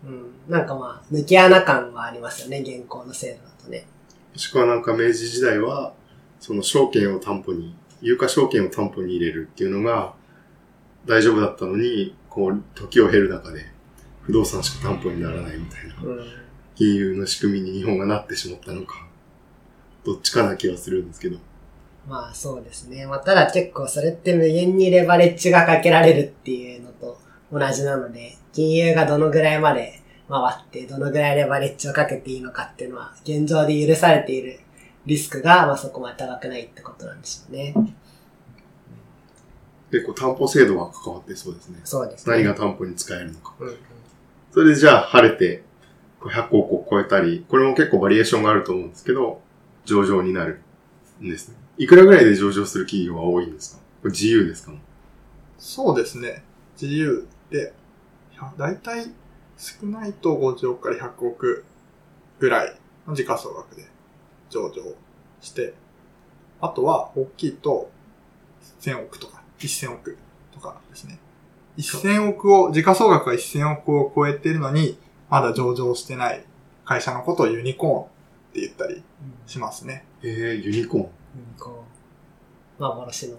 [0.04, 3.86] うん、なんかまあ、抜き穴感はありますよね、現行の制度だとね。
[4.34, 5.94] もしくはなんか明治時代は、
[6.40, 10.14] その証券を担保に、有価証券を担保に入れるっていうのが
[11.06, 13.66] 大丈夫だったのに、こう、時を経る中で、
[14.24, 16.26] 不動産しか担保にならないみたいな、うん。
[16.76, 19.08] 金融の仕組みに日本がなってしまったのか、
[20.04, 21.38] どっちかな気がするんですけど。
[22.08, 23.06] まあそうですね。
[23.06, 27.20] まあただ結構それって無限にレバレッジがかけられるっていうのと
[27.52, 30.00] 同じなので、金融がどのぐらいまで
[30.30, 34.60] 回って、どのぐらいレバレッジをかけていいのかっていうのは、現状で許されている
[35.06, 37.74] リスクが、まあそこまで高くないってことなんでしょうね。
[39.92, 41.82] 結構担保制度が関わってそうですね。
[41.84, 42.36] そうですね。
[42.38, 43.54] 何が担保に使えるのか。
[43.60, 43.76] うんうん
[44.54, 45.64] それでじゃあ晴れて、
[46.20, 49.40] 100億を超えたり、これも結構バリエーションがあると思うんですけど、
[49.86, 50.60] 上場になる
[51.22, 51.56] んですね。
[51.78, 53.82] いくらぐらいで上場する企業が多いんですか？
[54.02, 54.74] これ自由ですか
[55.58, 56.44] そうですね。
[56.80, 57.72] 自由で、
[58.42, 59.06] いやだいたい
[59.58, 61.66] 少ないと50億から100億
[62.40, 62.76] ぐらい
[63.08, 63.86] の時価総額で
[64.50, 64.82] 上場
[65.42, 65.74] して、
[66.60, 67.92] あとは大きいと
[68.82, 70.18] 1000億とか1000億
[70.52, 71.20] とかですね。
[71.78, 74.98] 1000億を、時価総額が1000億を超えているのに、
[75.30, 76.44] まだ上場してない
[76.84, 78.08] 会社のことをユニコーンっ
[78.54, 79.04] て言ったり
[79.46, 80.04] しますね。
[80.24, 81.04] えー、ユニコーン。
[81.04, 81.10] うん
[81.58, 81.86] こ
[82.80, 83.38] う、幻の。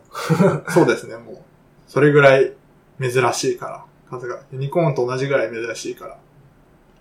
[0.70, 1.38] そうですね、もう。
[1.86, 2.52] それぐらい
[3.00, 3.84] 珍しいから。
[4.18, 4.42] 数が。
[4.52, 6.18] ユニコーンと同じぐらい珍しいから。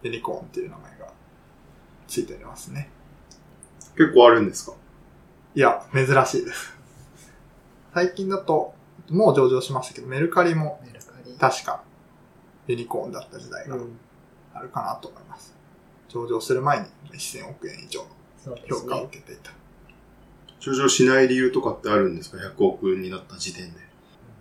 [0.03, 1.13] ユニコーンっていう名前が
[2.07, 2.89] ついていますね。
[3.97, 4.73] 結構あるんですか？
[5.53, 6.73] いや、珍しいです。
[7.93, 8.73] 最近だと、
[9.09, 11.33] もう上場しましたけど、メルカリもメルカリ。
[11.37, 11.83] 確か
[12.67, 13.97] ユニコーンだった時代がうん。
[14.53, 15.55] あるかなと思います。
[16.09, 18.07] 上場する前に1000億円以上の
[18.43, 19.03] そうで評価を。
[19.05, 19.51] 受けていた。
[20.59, 23.79] 上場しない理由とかってあるんですか ?100 億になった時点で。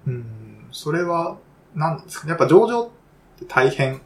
[0.08, 1.38] うん、それは
[1.74, 2.30] 何ですかね。
[2.30, 2.88] やっぱ上場っ
[3.38, 4.00] て大変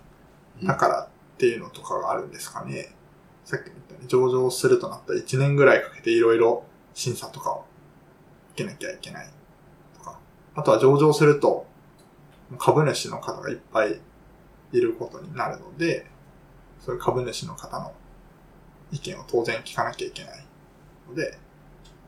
[0.62, 1.08] だからっ
[1.38, 2.94] ていうのとかがあるんですかね。
[3.44, 7.64] さっき言ったように上場するとなったら1年ぐらいかけていろいろ審査とかを
[8.54, 9.28] 受けなきゃいけない
[9.98, 10.18] とか。
[10.54, 11.66] あとは上場すると
[12.58, 14.00] 株主の方がいっぱい
[14.72, 16.06] いることになるので、
[16.80, 17.92] そういう株主の方の
[18.92, 20.46] 意見を当然聞かなきゃいけない
[21.08, 21.38] ので、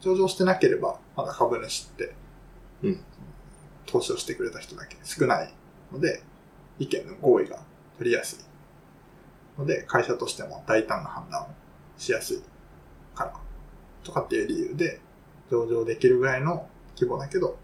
[0.00, 2.14] 上場してなければまだ株主って、
[2.82, 3.00] うん
[3.86, 5.52] 投資をしてくれた人だけ少ない
[5.92, 6.22] ので、
[6.78, 7.60] 意見の合意が
[7.98, 11.46] 取りやすいので、会社としても大胆な判断を
[11.96, 12.42] しやすい
[13.14, 13.32] から、
[14.04, 15.00] とかっていう理由で、
[15.50, 17.56] 上場できるぐらいの規模だけど、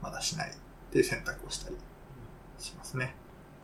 [0.00, 0.54] まだしないっ
[0.90, 1.76] ていう選択をしたり
[2.58, 3.14] しますね。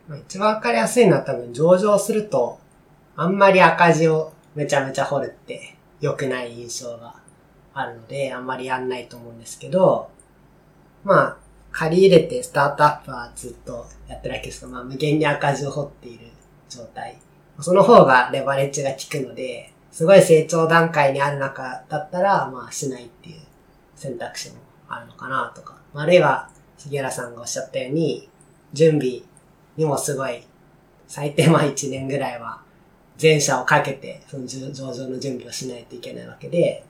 [0.09, 2.59] まあ一番わかりやすいのは多分上場すると、
[3.17, 7.15] あんまり赤字をめちゃめちゃ掘るって良くない印象が
[7.75, 10.11] あるので、あんまりやんないと思うんですけど、
[11.05, 11.37] まあ、
[11.73, 16.27] 借り入れてスタートアップはずっとやってるわけですけど、まあ無限に赤字を掘っている
[16.69, 17.19] 状態。
[17.61, 23.41] その方がレバレッジが効くので、すごい成長段階にある中だったら、まあしないっていう
[23.97, 24.57] 選択肢も
[24.89, 25.77] あるのかなとか。
[25.95, 28.29] あるいは、杉原さんがおっしゃったように、
[28.73, 29.23] 準備
[29.77, 30.43] にもすごい、
[31.09, 32.63] 最低まあ1年ぐらいは、
[33.17, 36.85] 全社をかけて、その上上場の準備をしないといけないわけで、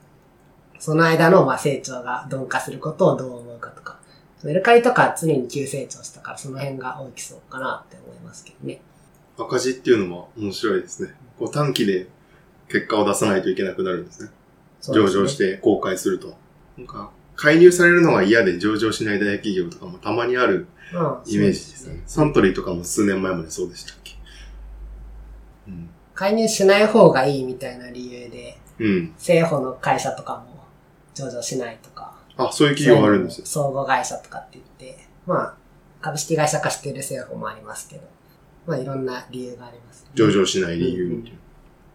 [0.77, 3.98] その間のまあ成長が鈍化することをどう思うかとか、
[4.47, 8.81] メルカリとかは常に急成長したからその辺が大きそうかなって思いますけどね。
[9.37, 11.13] 赤字っていうのも面白いですね。
[11.37, 12.07] こう短期で
[12.67, 14.29] 結果を出さないといけなくなるんですね。
[14.81, 16.37] すね場して公開すると。
[16.77, 22.01] なんか、介入されるのが嫌で上場しない大企業とかもたまにあるうんイメージですね。
[22.05, 24.15] サントリーとかも数年前までそうでしたっけ？
[25.67, 25.89] うん。
[26.15, 29.11] 介入しない方がいいみたいな理由で、うん。
[29.17, 30.65] 政府の会社とかも
[31.13, 31.88] 上場しないとか、
[32.47, 33.45] あ、そういう企業があるんですよ。
[33.45, 35.55] 総合会社とかって言って、まあ、
[36.01, 38.03] 株式会社化している政府もありますけど、
[38.65, 41.37] まあいろんな理由があります、上場しない理由っていう。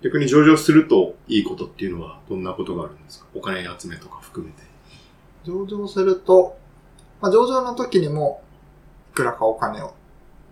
[0.03, 3.27] 逆に上場するといいことっていうのはどんなことがあるんですか？
[3.35, 4.63] お金集めとか含めて。
[5.45, 6.59] 上場すると、
[7.23, 8.43] まあ、上場の時にも、
[9.13, 9.95] いくらかお金を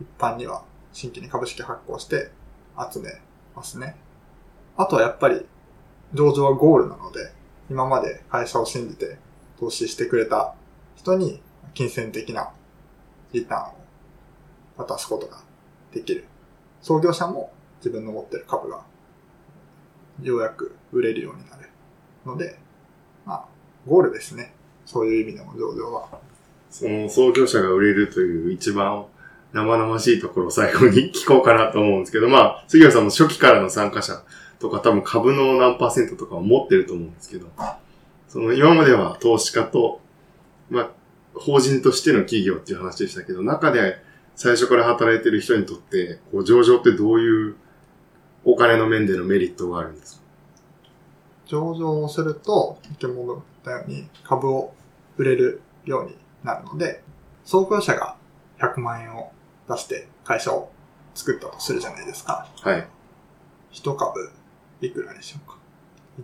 [0.01, 0.63] 一般には
[0.93, 2.31] 新規に株式発行して
[2.93, 3.11] 集め
[3.55, 3.97] ますね。
[4.77, 5.45] あとはやっぱり
[6.15, 7.33] 上場はゴールなので、
[7.69, 9.19] 今まで会社を信じて
[9.63, 10.57] 投資してくれた
[10.97, 11.41] 人に
[11.73, 12.51] 金銭的な
[13.33, 15.39] リターンを渡すことが
[15.93, 16.25] できる。
[16.81, 18.83] 創業者も自分の持ってる株が
[20.21, 21.71] ようやく売れるようになる
[22.27, 22.59] ので、
[23.25, 23.45] まあ、
[23.87, 24.53] ゴールですね。
[24.85, 26.09] そういう意味でも上場は。
[26.69, 29.05] その創業者が売れるという一番
[29.53, 34.25] 生々しいところを最後に聞こうかなと思うんですけど、まあ、杉浦さんも初期からの参加者
[34.59, 37.47] とか多分株の何パーセントとかを持ってると思うんですけど、
[38.33, 40.01] その今までは投資家と、
[40.71, 40.91] まあ、
[41.35, 43.99] 法人としての企業っていう話でしたけど、中で
[44.37, 47.57] 最初から働いてる人にとって、こう上場ってどういう
[48.47, 50.23] お金の面でのメリットがあるんですか？
[51.45, 54.73] 上場をすると、先ほど言ったように株を
[55.19, 57.03] 売れるようになるので、
[57.45, 58.17] 創業者が
[58.61, 59.31] 100万円を
[59.69, 60.73] 出して会社を
[61.15, 62.49] 作ったとするじゃないですか。
[62.63, 62.89] はい。
[63.71, 64.31] 一株
[64.81, 65.59] いくらでしょうか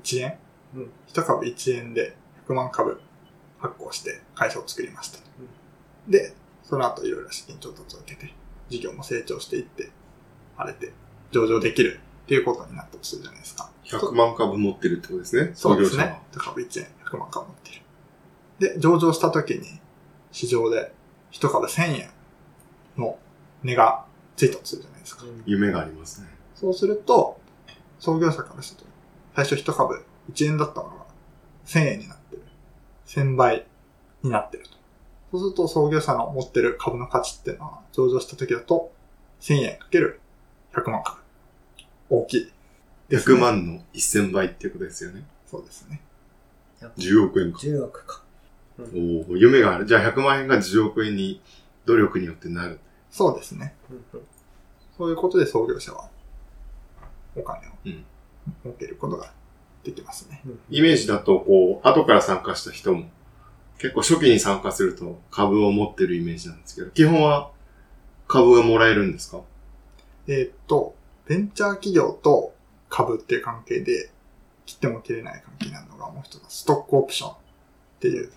[0.02, 0.38] ?1 円？
[0.74, 2.16] うん一株1円で
[2.46, 3.00] 100万株
[3.58, 5.18] 発行して会社を作りました。
[6.08, 8.32] で、その後いろいろ資金調達を受けて、
[8.68, 9.90] 事業も成長していって、
[10.56, 10.92] 晴れて
[11.30, 13.70] 上場できるっていうことになったとするじゃないですか。
[13.84, 15.52] 100万株持ってるってことですね。
[15.54, 16.22] そうです創業者はね。
[16.30, 17.82] 一株1円、100万株持っている。
[18.74, 19.80] で、上場した時に、
[20.30, 20.92] 市場で
[21.30, 22.10] 一株1000円
[22.96, 23.18] の
[23.62, 24.04] 値が
[24.36, 25.24] ついたとするじゃないですか。
[25.46, 26.28] 夢がありますね。
[26.54, 27.40] そうすると、
[27.98, 28.86] 創業者からすると、
[29.34, 31.06] 最初一株1円だったものが
[31.66, 32.42] 1000円になってる。
[33.06, 33.66] 1000倍
[34.22, 34.70] になってると。
[35.32, 38.92] そうすると創業者の持ってる株の価値っていうのは、上場した時だと、
[39.40, 40.20] 1000円かける
[40.74, 41.18] 100万株。
[42.10, 42.44] 大きい。
[43.10, 45.24] ね100万の1000倍っていうことですよね。
[45.46, 46.00] そうですね。
[46.80, 47.58] 10億円か。
[47.58, 48.22] 10億か。
[48.78, 49.86] おお夢がある。
[49.86, 51.40] じゃあ100万円が10億円に
[51.84, 52.78] 努力によってなる。
[53.10, 53.74] そうですね。
[54.96, 56.08] そういうことで創業者は、
[57.36, 58.04] お金をうん
[58.62, 59.32] 儲けることが
[59.88, 60.42] できますね。
[60.70, 63.10] イメージだと、こう、後から参加した人も、
[63.78, 67.50] 結構初期に参加すると株を持ってるイメージなんですけど、基本は
[68.26, 69.40] 株がもらえるんですか？
[70.26, 72.54] えーっと、ベンチャー企業と
[72.88, 74.10] 株っていう関係で、
[74.66, 77.34] 切っても切れない関係になるのがもう一つ、ストックオプションっ
[78.00, 78.32] ていう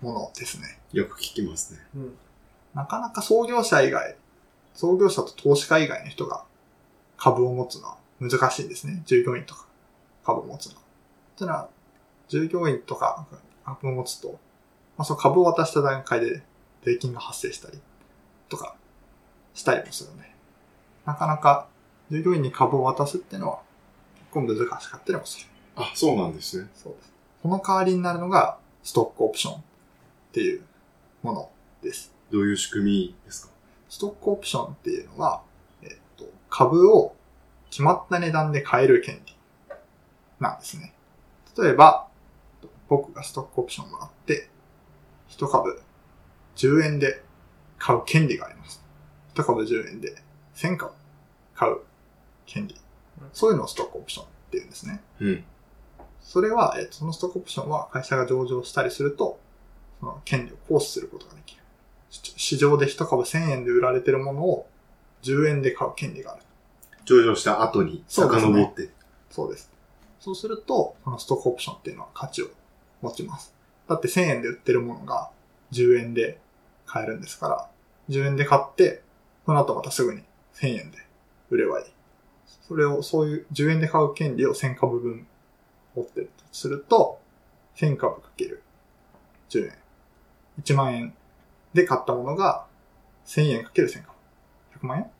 [0.00, 0.78] ものですね。
[0.92, 1.80] よく聞きますね。
[1.96, 2.14] うん。
[2.74, 4.16] なかなか創業者以外、
[4.74, 6.44] 創業者と投資家以外の人が
[7.16, 9.02] 株を持つのは難しいんですね。
[9.06, 9.66] 従業員とか
[10.24, 10.83] 株を持つのは。
[11.34, 11.68] ってのは、
[12.28, 13.26] 従業員とか
[13.64, 14.38] 株を持つと、
[14.96, 16.42] まあ、その株を渡した段階で
[16.84, 17.78] 税金が発生したり
[18.48, 18.76] とか
[19.52, 20.30] したりもするので、
[21.04, 21.66] なかなか
[22.10, 23.58] 従業員に株を渡すっていうのは
[24.16, 25.46] 結構難しかったりもする。
[25.76, 26.68] あ、そうなんですね。
[26.74, 27.12] そうです。
[27.42, 29.58] その代わりになるのがストックオプションっ
[30.32, 30.62] ていう
[31.22, 31.50] もの
[31.82, 32.14] です。
[32.30, 33.52] どういう仕組みですか？
[33.88, 35.42] ストックオプションっていうのは、
[35.82, 37.14] えっと、株を
[37.70, 39.34] 決まった値段で買える権利
[40.40, 40.93] なんですね。
[41.56, 42.08] 例えば、
[42.88, 44.48] 僕がストックオプションもらって、
[45.28, 45.80] 一株
[46.56, 47.22] 10円で
[47.78, 48.82] 買う権利があります。
[49.32, 50.16] 一株10円で
[50.54, 50.92] 1000株
[51.54, 51.78] 買う
[52.46, 52.76] 権利。
[53.32, 55.00] そういうのをストックオプションっていうんですね。
[55.20, 55.44] うん。
[56.20, 59.38] それは、えっと、そのストックオプションは会社が上場したりすると、
[60.00, 61.62] その権利を行使することができる。
[62.10, 64.68] し市場で一株1000円で売られてるものを
[65.22, 66.42] 10円で買う権利がある。
[67.04, 68.90] 上場した後に遡って。
[69.30, 69.64] そうです。
[69.64, 69.73] そうす
[70.48, 72.46] ると、そのストックオプションっていうのは価値を
[73.02, 73.54] 持ちます。
[73.88, 75.30] だって1000円で売ってるものが
[75.72, 76.38] 10円で
[76.86, 77.68] 買えるんですから、
[78.08, 79.02] 10円で買って、
[79.44, 80.22] その後またすぐに
[80.54, 80.98] 1000円で
[81.50, 81.86] 売ればいい。
[82.46, 85.26] それを、そういう10円で買う権利を1000株分
[85.94, 87.20] 持ってるとすると、
[87.76, 88.62] 1000株かける
[89.50, 89.72] 10円。
[90.62, 91.14] 1万円
[91.74, 92.66] で買ったものが
[93.26, 94.14] 1000円かける1000株。
[94.80, 95.10] 100万円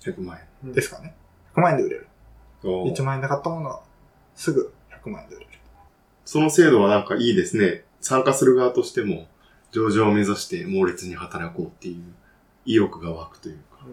[0.00, 0.72] ？100万円。
[0.72, 1.14] ですかね。
[1.54, 2.08] 100万円で売れる。
[2.60, 3.80] そう1万円で買ったものが
[4.34, 4.72] すぐ
[5.04, 5.52] 100万円で売れる。
[6.24, 7.84] その制度はなんかいいですね。
[8.00, 9.26] 参加する側としても、
[9.70, 12.02] 上場を目指して猛烈に働こうっていう
[12.64, 13.86] 意欲が湧くというか。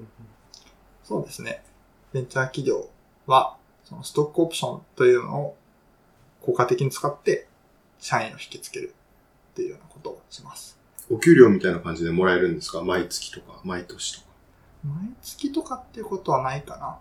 [1.03, 1.63] そうですね。
[2.13, 2.89] ベンチャー企業
[3.27, 5.57] は、そのストックオプションというのを
[6.41, 7.47] 効果的に使って、
[7.99, 8.93] 社員を引きつける
[9.51, 10.79] っていうようなことをします。
[11.09, 12.81] お給料みたいな感じでもらえるんですか？
[12.81, 14.25] 毎月とか、毎年とか。
[14.85, 16.97] 毎月とかっていうことはないかな。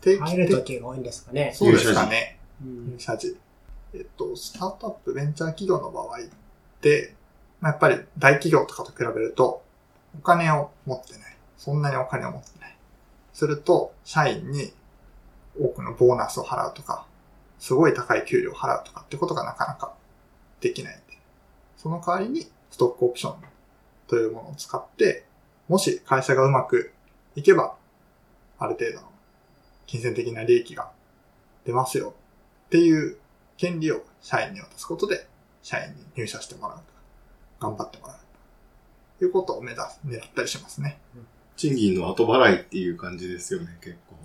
[0.00, 1.52] 定期入る的時が多いんですかね。
[1.54, 2.38] そうですかね。
[2.98, 3.38] 社時。
[3.94, 6.20] えっと、スタートアップ、ベンチャー企業の場合っ
[6.80, 7.14] て、
[7.60, 9.62] まあやっぱり大企業とかと比べると、
[10.18, 11.36] お金を持ってない。
[11.58, 12.76] そんなにお金を持ってない。
[13.32, 14.72] すると、社員に
[15.60, 17.06] 多くのボーナスを払うとか、
[17.58, 19.94] すごい高い給料を払うとかってことがなかなか
[20.60, 21.02] できない。
[21.82, 23.34] その代わりに、ストックオプション
[24.06, 25.24] というものを使って、
[25.68, 26.92] もし会社がうまく
[27.34, 27.74] いけば、
[28.60, 29.08] ある程度の
[29.84, 30.92] 金銭的な利益が
[31.66, 32.14] 出ますよ
[32.72, 33.18] っていう
[33.58, 35.26] 権利を社員に渡すことで、
[35.62, 36.92] 社員に入社してもらうとか、
[37.60, 38.16] 頑張ってもらう
[39.18, 40.98] ということを目指す、狙ったりしますね。
[41.54, 44.16] 賃金の後払いっていう感じですよね、結構。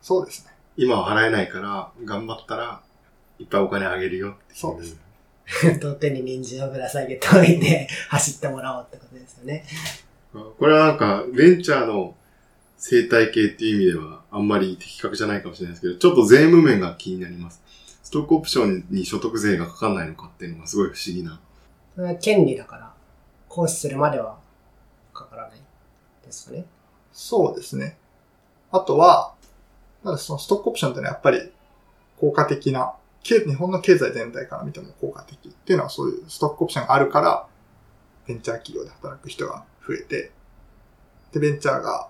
[0.00, 0.52] そうですね。
[0.76, 2.80] 今は払えないから、頑張ったら、
[3.40, 4.96] いっぱいお金あげるよっていそうです。
[5.82, 9.64] と手に人参をぶら下げておいて、 走ってもらおうってことですよね。
[10.32, 12.14] これはなんか、ベンチャーの
[12.76, 17.60] 生態系っていう意味では、あんまり的確じゃないかもしれないですけど、ちょっと税務面が気になります。
[18.08, 21.38] ストックオプションに所得税がかかんないのかっていうのがすごい不思議な。
[21.94, 22.94] それは権利だから、
[23.50, 24.38] 行使するまでは
[25.12, 25.58] かからない
[26.24, 26.64] ですかね。
[27.12, 27.98] そうですね。
[28.70, 29.34] あとは、
[30.02, 31.52] ただそのストックオプションってのはやっぱり
[32.18, 37.46] 効果的な、経日本の経済全体から見ても効果的っていうのはそういうストックオプションがあるから、
[38.26, 40.32] ベンチャー企業で働く人が増えて、
[41.34, 42.08] で、ベンチャーが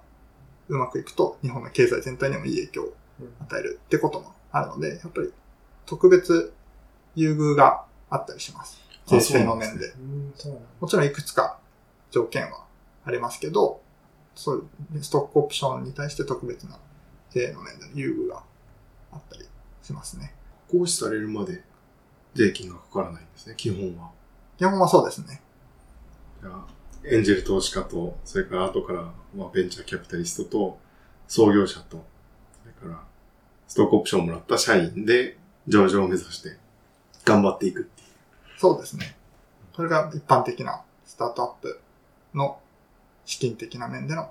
[0.68, 2.94] うまくいくと日本の経済全体にもいい影響を
[3.40, 5.32] 与えるってこともあるので、やっぱり
[5.88, 6.52] 特別
[7.14, 8.80] 優遇があったりします。
[9.06, 9.86] あ税制の面で。
[9.86, 10.68] うん、そうなんだ。
[10.80, 11.58] もちろんいくつか
[12.10, 12.64] 条件は
[13.04, 13.80] ありますけど、
[14.34, 16.78] そういうストックオプションに対して特別な
[17.30, 18.42] 税の面での優遇が
[19.12, 19.44] あったり
[19.82, 20.34] しますね。
[20.70, 21.64] 行使されるまで
[22.34, 24.10] 税金がかからないんですね、基本は。
[24.58, 25.40] 基本はそうですね。
[27.04, 29.02] エンジェル投資家と、それから後から、
[29.34, 30.78] まあ、ベンチャーキャピタリストと、
[31.26, 32.04] 創業者と、
[32.62, 33.02] それから、
[33.66, 35.37] ストックオプションをもらった社員で、
[35.68, 36.56] 上場を目指して、
[37.24, 38.08] 頑張っていくっていう。
[38.58, 39.16] そうですね。
[39.74, 41.80] それが一般的なスタートアップ
[42.34, 42.58] の
[43.24, 44.30] 資金的な面での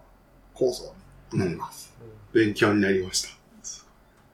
[0.54, 0.94] 構造
[1.32, 1.94] になります。
[2.34, 3.30] 勉強になりました。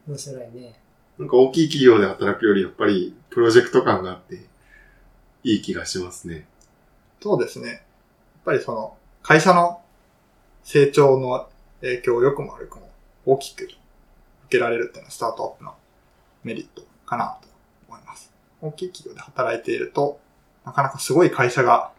[0.07, 0.79] 面白いね。
[1.19, 4.35] なんか大きい企業で働くより、やっぱり、プロジェクト感があって、
[5.43, 6.47] いい気がしますね。
[7.21, 7.69] そうですね。
[7.69, 7.79] やっ
[8.45, 9.81] ぱりその会社の
[10.63, 11.47] 成長の
[11.81, 12.89] 影響を良くも悪くも
[13.25, 13.77] 大きく受
[14.49, 15.73] けられるっていうのはスタートアップの
[16.43, 17.47] メリットかなと
[17.87, 18.31] 思います。
[18.61, 20.19] 大きい企業で働いていると、
[20.65, 21.91] なかなかすごい会社が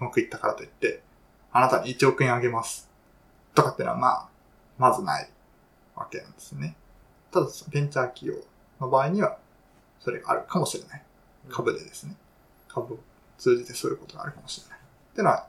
[0.00, 1.02] うまくいったからといって、
[1.52, 2.88] あなたに1億円あげます。
[3.54, 4.28] とかっていうのはまあ、
[4.78, 5.28] まずない
[5.94, 6.76] わけなんですね。
[7.30, 8.42] ただ、ベンチャー企業
[8.80, 9.38] の場合には、
[10.00, 11.02] それがあるかもしれない。
[11.48, 12.16] 株でですね。
[12.68, 12.98] 株を
[13.38, 14.78] 通じてそういうことがあるかもしれない。
[14.78, 15.46] っていうのは、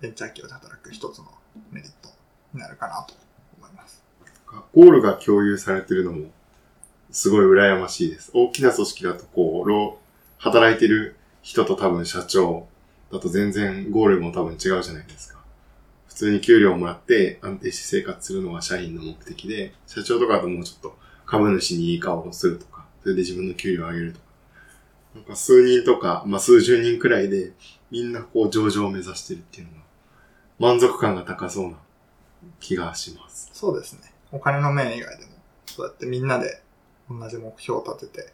[0.00, 1.26] ベンチャー企業で働く一つの
[1.70, 2.08] メリット
[2.52, 3.14] になるかなと
[3.58, 4.02] 思います。
[4.74, 6.26] ゴールが共有されてるのも、
[7.12, 8.30] すごい羨ましいです。
[8.34, 10.02] 大きな組織だと、こう、
[10.38, 12.66] 働いてる人と多分社長
[13.12, 15.38] だと全然ゴールも多分違うじゃないですか。
[16.08, 24.24] 普通に給料をもらって安定して生活するのが社員の目的で、社長とかだともうちょっと株主にいい顔をするとか、それで自分の給料を上げるとか。
[25.14, 27.52] なんか数人とか、まあ数十人くらいで、
[27.90, 29.78] みんなこう上場を目指してるっていうのが、
[30.58, 31.76] 満足感が高そうな
[32.58, 33.50] 気がします。
[33.52, 34.00] そうですね。
[34.30, 35.32] お金の面以外でも、
[35.66, 36.61] そうやってみんなで
[37.18, 38.32] 同じ目標を立てて、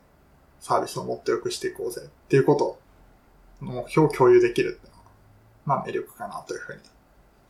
[0.60, 2.78] サービスをもっと良くしていこうぜっていうことを、
[3.60, 5.04] 目標を共有できるっていうのは、
[5.64, 6.80] まあ魅力かなというふうに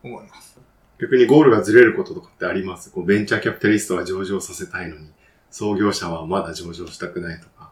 [0.03, 0.59] 思います。
[1.01, 2.91] 逆にゴールがずれることとかってあります？
[2.91, 5.11] こうベンチャーキャピタリストは上場させたいのに、
[5.51, 7.71] 創業者はまだ上場したくないとか。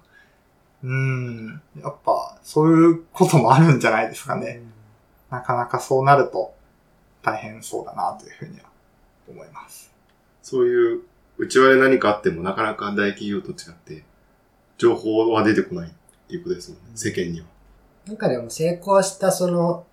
[0.85, 1.63] うーん。
[1.81, 4.63] やっぱ、そういうこともあるんじゃないですかね。
[5.31, 6.55] なかなかそうなると
[7.23, 8.67] 大変そうだなというふうには
[9.29, 9.93] 思います。
[10.43, 11.01] そういう
[11.39, 14.05] 内輪で何かあってもなかなか大企業と違って、
[14.79, 15.93] 情報は出てこないっ
[16.29, 17.47] ていうことですもんね、世間には。
[18.07, 19.85] なんかでも成功したその、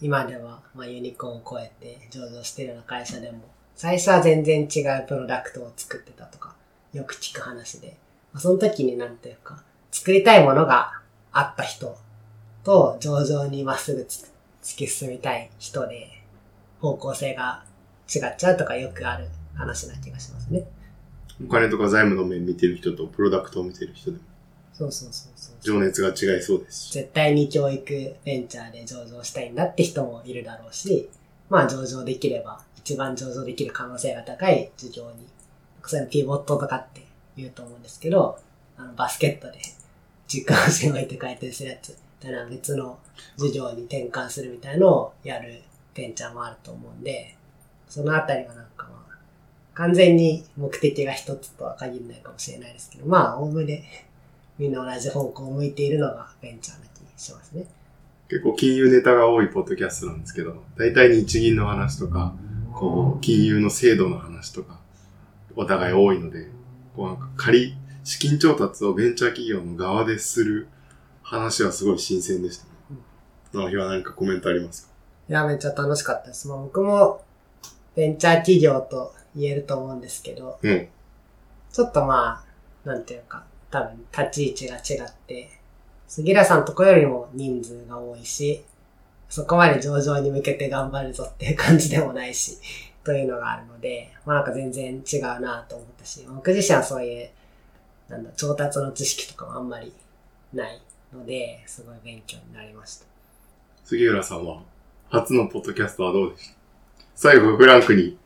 [0.00, 3.38] 今では、まあユニコーンを超えて上場してるような会社でも、
[3.74, 6.54] 最初は全然違うプロダクトを作ってたとか、
[6.92, 7.96] よく聞く話で、
[8.32, 11.00] まあ、その時になんていうか、作りたいものが
[11.32, 11.96] あった人
[12.64, 14.30] と上場にまっすぐつ
[14.62, 16.08] 突き進みたい人で、
[16.80, 17.64] 方向性が
[18.14, 20.64] 違っちゃうとかよくある話な気がしますね。
[21.44, 24.22] お金とか財務の面見てる人とプロダクトを見てる人でも
[24.72, 25.54] そうそうそうそう。
[25.62, 26.92] 情熱が違いそうですし。
[26.92, 31.08] 絶対に教育ベンチャーで上場したいんだって人もいるだろうし、
[31.48, 35.26] まあ上場できれば一番上場できる可能性が高い事業に、
[35.84, 38.38] そういうのピボットとかって言うと思うんですけど、
[38.76, 39.58] あのバスケットで
[40.28, 42.98] 軸足を置いて回転するやつ、みたいな別の
[43.36, 45.62] 事業に転換するみたいのをやる
[45.94, 47.34] ベンチャーもあると思うんで、
[47.88, 48.95] そのあたりはなんかまあ、
[49.76, 54.06] 完全に目的が一つとは限らないかもしれないですけど、まあ、おおむね
[54.58, 57.66] みんな同じ方向を向いているのがベンチャーな気しますね。
[58.28, 62.34] 結構金融ネタが多いポッドキャストなんですけど、大体日銀の話とか、
[62.72, 64.80] こう、金融の制度の話とか、
[65.54, 66.48] お互い多いので、
[66.96, 70.68] こうなんか仮、資金調達をベンチャー企業の側でする
[71.22, 72.70] 話はすごい新鮮でしたね。
[73.52, 74.92] 直日は何かコメントありますか？
[75.28, 76.48] いや、めっちゃ楽しかったです。
[76.48, 77.22] まあ僕も
[77.94, 80.88] ベンチャー企業と言えると思うんですけど、うん。
[81.72, 82.44] ちょっとま
[82.84, 85.50] あ、なんていうか、多分立ち位置が違って、
[86.08, 88.64] 杉浦さんとこよりも人数が多いし、
[89.28, 92.58] そこまで上場に向けて頑張るぞっていう感じでもないし、
[93.02, 97.30] というのがあるので、まあなんか全然違うなと思ったし、僕自身はそういう、
[98.08, 99.92] なんだ、調達の知識とかもあんまり
[100.52, 100.80] ない
[101.12, 103.06] ので、すごい勉強になりました。
[103.84, 104.62] 杉浦さんは、
[105.10, 106.54] 初のポッドキャストはどうでした？
[107.16, 108.16] 最後、フランクに、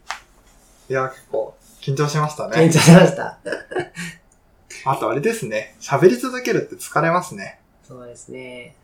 [0.91, 2.69] いや、結構緊張しました緊ね。
[2.71, 3.39] 張しました。
[4.87, 5.77] あとあれですね。
[5.81, 7.61] 喋り続けるって疲れますね。
[7.87, 8.75] そうですね。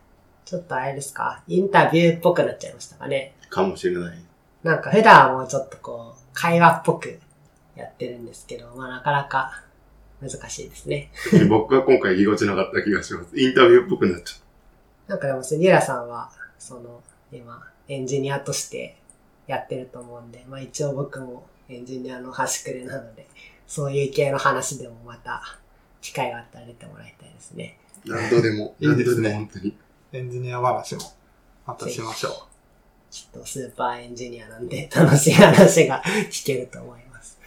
[0.44, 3.34] ちょっとあれですか、インタビューっぽくなっちゃいましたかね。
[3.50, 4.18] かもしれない。
[4.62, 7.18] なんか普段はもうちょっとこう、会話っぽく
[7.74, 9.64] やってるんですけど、まあなかなか
[10.22, 11.10] 難しいですね。
[11.50, 13.36] 僕が今回ぎこちなかった気がします。
[13.36, 14.40] インタビューっぽくなっちゃっ
[15.08, 17.02] なんかでも杉浦さんは、その、
[17.32, 18.96] 今、エンジニアとして
[19.48, 23.26] やってると思うんで、まあ一応僕もエンジニアの端くれなので、
[23.66, 25.58] そういう系の話でもまた、
[26.00, 27.78] 機会があったら出てもらいたいですね。
[28.06, 28.14] た。
[28.14, 29.76] 何度でも、 いいですね何度でも本当に。
[30.12, 31.00] エンジニア話も
[31.66, 32.32] またしましょう。
[33.10, 37.38] きっとスーパーエンジニアなんで楽しい話が聞けると思います。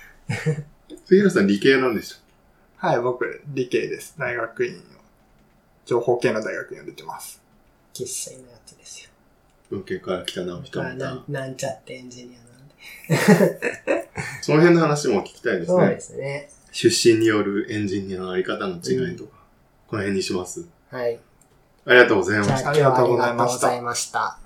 [1.06, 2.16] 杉浦さん理系なんでし
[2.80, 4.16] たはい、僕、理系です。
[4.18, 4.80] 大学院を、
[5.86, 7.42] 情報系の大学院を出てます。
[7.94, 9.10] 喫水のやつですよ。
[9.70, 12.49] 文系から来た直人も僕はなんなんちゃってエンジニアなんで。
[14.42, 16.00] その辺の話も聞きたいですねそうで。
[16.00, 16.50] すね。
[16.72, 19.32] 出身によるエンジニアのあり方の違いとか、
[19.88, 20.66] この辺にします。
[20.92, 21.20] はい。
[21.86, 22.70] ありがとうございました。
[22.70, 23.30] ありがとうござ
[23.76, 24.40] いました。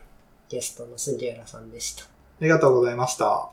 [0.50, 2.04] ゲストの杉浦さんでした。
[2.04, 2.08] あ
[2.42, 3.50] りがとうございました。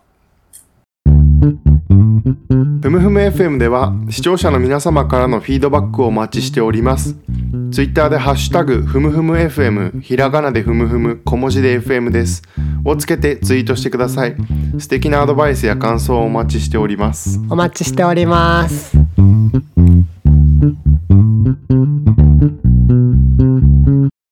[2.83, 7.15] ふむふむ FM では視聴者の皆様からのフィードバックをお待ちしております。
[7.73, 12.43] ツイッターでハッシュタグふむふむ FM ひらがなでふむふむ小文字で FM です。
[12.85, 14.37] をつけてツイートしてください。
[14.79, 17.39] 素敵なアドバイスや感想をお待ちしております。
[17.51, 18.97] お待ちしております。